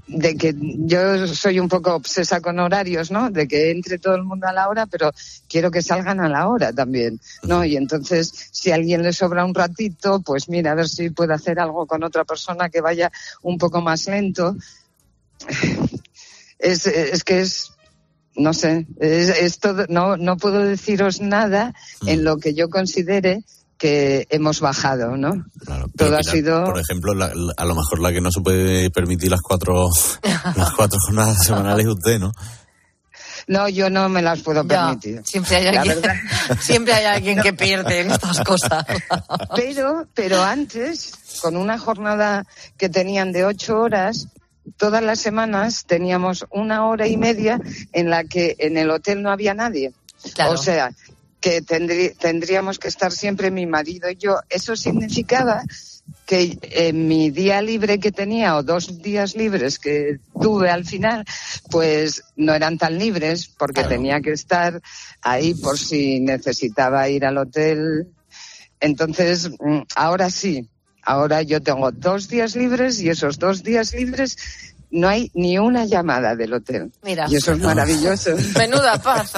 [0.07, 3.29] de que yo soy un poco obsesa con horarios, ¿no?
[3.29, 5.11] De que entre todo el mundo a la hora, pero
[5.47, 7.63] quiero que salgan a la hora también, ¿no?
[7.63, 11.33] Y entonces, si a alguien le sobra un ratito, pues mira, a ver si puede
[11.33, 14.55] hacer algo con otra persona que vaya un poco más lento.
[16.57, 17.71] Es, es que es,
[18.35, 21.73] no sé, es, es todo, no, no puedo deciros nada
[22.05, 23.45] en lo que yo considere
[23.79, 25.45] que hemos bajado, ¿no?
[25.65, 28.41] Pero, Todo ha sido Por ejemplo, la- la- a lo mejor la que no se
[28.41, 29.87] puede permitir las cuatro,
[30.55, 32.31] las cuatro jornadas semanales es usted, ¿no?
[33.47, 35.21] No, yo no me las puedo Ya, permitir.
[35.25, 36.15] siempre hay La alguien, verdad.
[36.61, 38.85] siempre hay alguien que pierde en estas cosas.
[39.55, 42.45] Pero, pero antes, con una jornada
[42.77, 44.27] que tenían de ocho horas,
[44.77, 47.59] todas las semanas teníamos una hora y media
[47.91, 49.93] en la que en el hotel no había nadie.
[50.35, 50.51] Claro.
[50.51, 50.91] O sea,
[51.39, 54.39] que tendrí- tendríamos que estar siempre mi marido y yo.
[54.49, 55.63] Eso significaba
[56.25, 61.23] que en mi día libre que tenía o dos días libres que tuve al final,
[61.71, 64.79] pues no eran tan libres porque tenía que estar
[65.21, 68.07] ahí por si necesitaba ir al hotel.
[68.79, 70.69] Entonces, mm, ahora sí,
[71.03, 74.37] ahora yo tengo dos días libres y esos dos días libres
[74.91, 76.91] no hay ni una llamada del hotel.
[77.03, 77.25] Mira.
[77.29, 78.31] Y eso es maravilloso.
[78.57, 79.31] Menuda paz.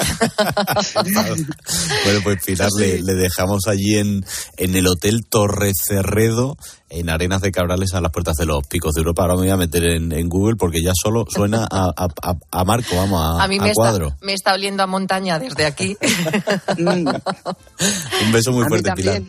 [2.06, 4.26] Bueno, pues Pilar, le, le dejamos allí en,
[4.58, 6.58] en el Hotel Torre Cerredo,
[6.90, 9.24] en Arenas de Cabrales, a las puertas de los Picos de Europa.
[9.24, 12.36] Ahora me voy a meter en, en Google porque ya solo suena a, a, a-
[12.60, 14.16] a Marco, vamos, a, A mí a me está, cuadro.
[14.22, 15.98] me está oliendo a montaña desde aquí.
[16.78, 19.22] Un beso muy A mí fuerte, Pilar.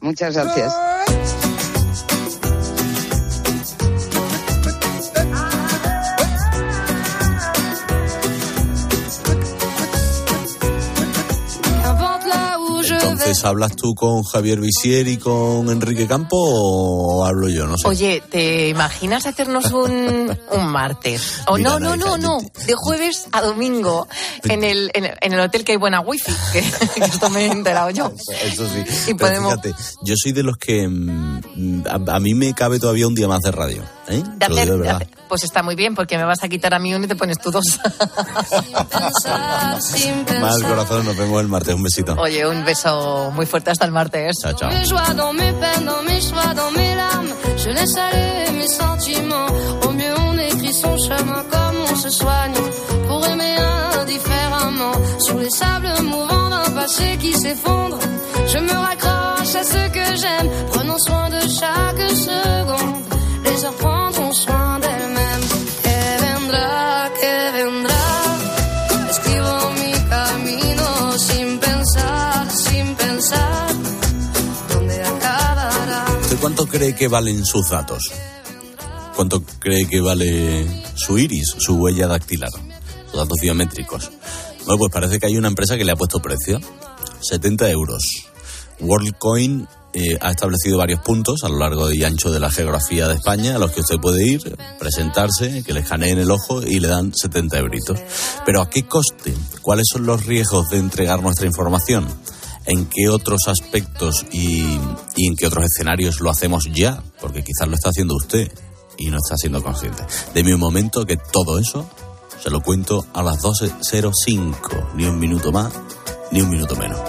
[0.00, 0.72] Muchas gracias.
[13.30, 17.66] Entonces, ¿hablas tú con Javier Visier y con Enrique Campo o hablo yo?
[17.68, 17.86] No sé.
[17.86, 21.22] Oye, ¿te imaginas hacernos un, un martes?
[21.46, 24.08] O Mira, no, no, no, no, de jueves a domingo
[24.42, 26.60] en el, en, en el hotel que hay buena wifi, que,
[26.96, 28.12] que esto me he enterado yo.
[28.44, 29.10] Eso sí.
[29.10, 32.80] Y Pero podemos- fíjate, yo soy de los que mm, a, a mí me cabe
[32.80, 33.84] todavía un día más de radio.
[34.10, 34.22] ¿Eh?
[34.36, 36.78] De hacer- de de hacer- pues está muy bien, porque me vas a quitar a
[36.78, 37.64] mí uno y te pones tú dos.
[40.40, 41.74] Mal corazón, nos vemos el martes.
[41.74, 42.14] Un besito.
[42.18, 44.36] Oye, un beso muy fuerte hasta el martes.
[44.42, 44.70] Chao, chao.
[44.70, 47.28] Mes joies, dans mes peines, dans mes choix, dans mes larmes.
[47.56, 49.46] Je laisse aller mes sentiments.
[49.86, 52.54] Au mieux, on écrit son chemin comme on se soigne.
[53.08, 53.56] Pour aimer
[54.00, 54.92] indifféremment.
[55.20, 57.98] Sur les sables mouvants d'un passé qui s'effondre.
[58.46, 60.50] Je me raccroche à ce que j'aime.
[60.72, 62.59] Prenons soin de chaque seconde.
[76.40, 78.10] Cuánto cree que valen sus datos?
[79.14, 82.50] ¿Cuánto cree que vale su iris, su huella dactilar,
[83.10, 84.10] sus datos biométricos?
[84.64, 86.58] Bueno, pues parece que hay una empresa que le ha puesto precio.
[87.20, 88.02] 70 euros.
[88.80, 93.14] WorldCoin eh, ha establecido varios puntos a lo largo y ancho de la geografía de
[93.14, 96.88] España a los que usted puede ir, presentarse, que le escaneen el ojo y le
[96.88, 98.00] dan 70 euritos.
[98.46, 99.34] Pero ¿a qué coste?
[99.60, 102.06] ¿Cuáles son los riesgos de entregar nuestra información?
[102.66, 104.78] ¿En qué otros aspectos y,
[105.16, 107.02] en qué otros escenarios lo hacemos ya?
[107.20, 108.52] Porque quizás lo está haciendo usted
[108.98, 110.04] y no está siendo consciente.
[110.34, 111.88] De un momento que todo eso
[112.42, 114.94] se lo cuento a las 12.05.
[114.94, 115.72] Ni un minuto más,
[116.30, 117.00] ni un minuto menos.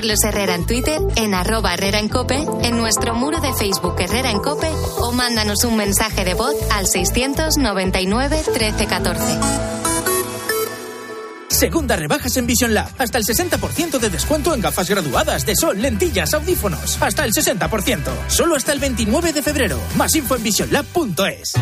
[0.00, 4.30] Carlos Herrera en Twitter, en arroba Herrera en Cope, en nuestro muro de Facebook Herrera
[4.30, 9.89] en Cope o mándanos un mensaje de voz al 699 1314.
[11.60, 12.88] Segunda rebajas en Vision Lab.
[12.96, 16.96] Hasta el 60% de descuento en gafas graduadas de sol, lentillas, audífonos.
[17.02, 18.00] Hasta el 60%.
[18.28, 19.78] Solo hasta el 29 de febrero.
[19.94, 21.52] Más info en visionlab.es.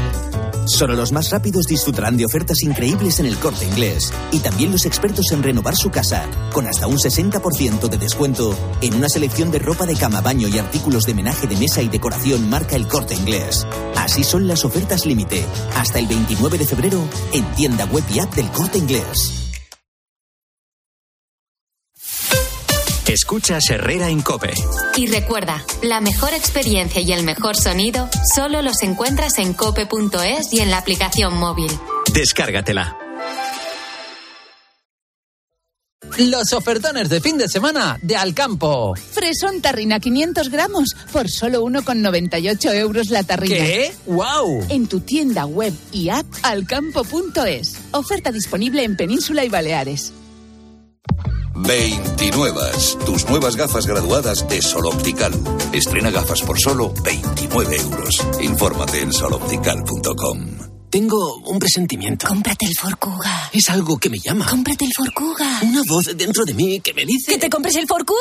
[0.67, 4.13] Solo los más rápidos disfrutarán de ofertas increíbles en el corte inglés.
[4.31, 8.95] Y también los expertos en renovar su casa, con hasta un 60% de descuento en
[8.95, 12.49] una selección de ropa de cama, baño y artículos de menaje de mesa y decoración
[12.49, 13.67] marca el corte inglés.
[13.97, 15.45] Así son las ofertas límite.
[15.75, 19.48] Hasta el 29 de febrero en tienda web y app del corte inglés.
[23.09, 24.53] Escuchas Herrera en Cope.
[24.97, 30.61] Y recuerda, la mejor experiencia y el mejor sonido solo los encuentras en cope.es y
[30.61, 31.71] en la aplicación móvil.
[32.13, 32.99] Descárgatela.
[36.19, 38.95] Los ofertones de fin de semana de Alcampo.
[38.97, 43.57] Fresón tarrina 500 gramos por solo 1,98 euros la tarrina.
[43.57, 43.93] ¿Qué?
[44.05, 44.67] ¡Wow!
[44.69, 47.81] En tu tienda web y app alcampo.es.
[47.93, 50.13] Oferta disponible en Península y Baleares.
[51.61, 52.61] 29.
[53.05, 55.33] Tus nuevas gafas graduadas de Sol Optical.
[55.73, 58.27] Estrena gafas por solo 29 euros.
[58.41, 60.69] Infórmate en soloptical.com.
[60.91, 62.27] Tengo un presentimiento.
[62.27, 63.51] Cómprate el Forcuga.
[63.53, 64.47] Es algo que me llama.
[64.47, 65.61] Cómprate el Forcuga.
[65.63, 67.33] Una voz dentro de mí que me dice...
[67.33, 68.19] ¡Que te compres el Forcuga!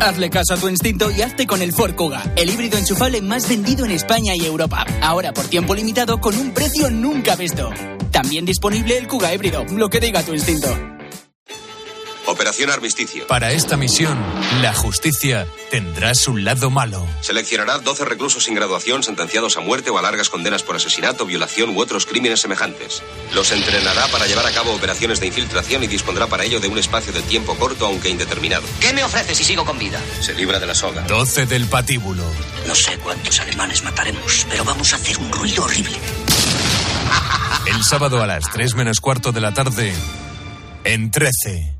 [0.00, 3.46] Hazle caso a tu instinto y hazte con el Ford Kuga, el híbrido enchufable más
[3.46, 4.86] vendido en España y Europa.
[5.02, 7.70] Ahora por tiempo limitado con un precio nunca visto.
[8.10, 10.74] También disponible el Kuga híbrido, lo que diga tu instinto.
[12.30, 13.26] Operación Armisticio.
[13.26, 14.18] Para esta misión,
[14.62, 17.06] la justicia tendrá su lado malo.
[17.20, 21.70] Seleccionará 12 reclusos sin graduación sentenciados a muerte o a largas condenas por asesinato, violación
[21.70, 23.02] u otros crímenes semejantes.
[23.34, 26.78] Los entrenará para llevar a cabo operaciones de infiltración y dispondrá para ello de un
[26.78, 28.62] espacio de tiempo corto aunque indeterminado.
[28.80, 30.00] ¿Qué me ofreces si sigo con vida?
[30.20, 31.02] Se libra de la soga.
[31.02, 32.24] 12 del patíbulo.
[32.66, 35.96] No sé cuántos alemanes mataremos, pero vamos a hacer un ruido horrible.
[37.66, 39.92] El sábado a las 3 menos cuarto de la tarde,
[40.84, 41.79] en 13.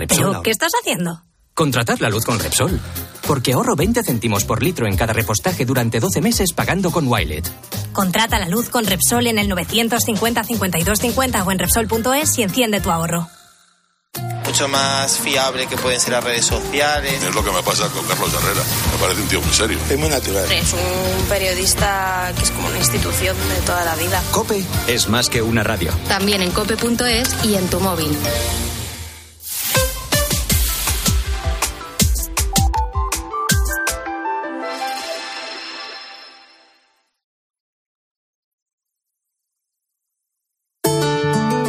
[0.01, 0.29] Repsol.
[0.29, 1.21] ¿Pero qué estás haciendo?
[1.53, 2.79] Contratar la luz con Repsol.
[3.27, 7.47] Porque ahorro 20 céntimos por litro en cada repostaje durante 12 meses pagando con Wilet.
[7.93, 12.81] Contrata la luz con Repsol en el 950 52 50 o en Repsol.es y enciende
[12.81, 13.27] tu ahorro.
[14.45, 17.23] Mucho más fiable que pueden ser las redes sociales.
[17.23, 18.61] Es lo que me pasa con Carlos Herrera.
[18.91, 19.77] Me parece un tío muy serio.
[19.89, 20.51] Es muy natural.
[20.51, 24.21] Es un periodista que es como una institución de toda la vida.
[24.31, 25.91] Cope es más que una radio.
[26.07, 28.17] También en cope.es y en tu móvil.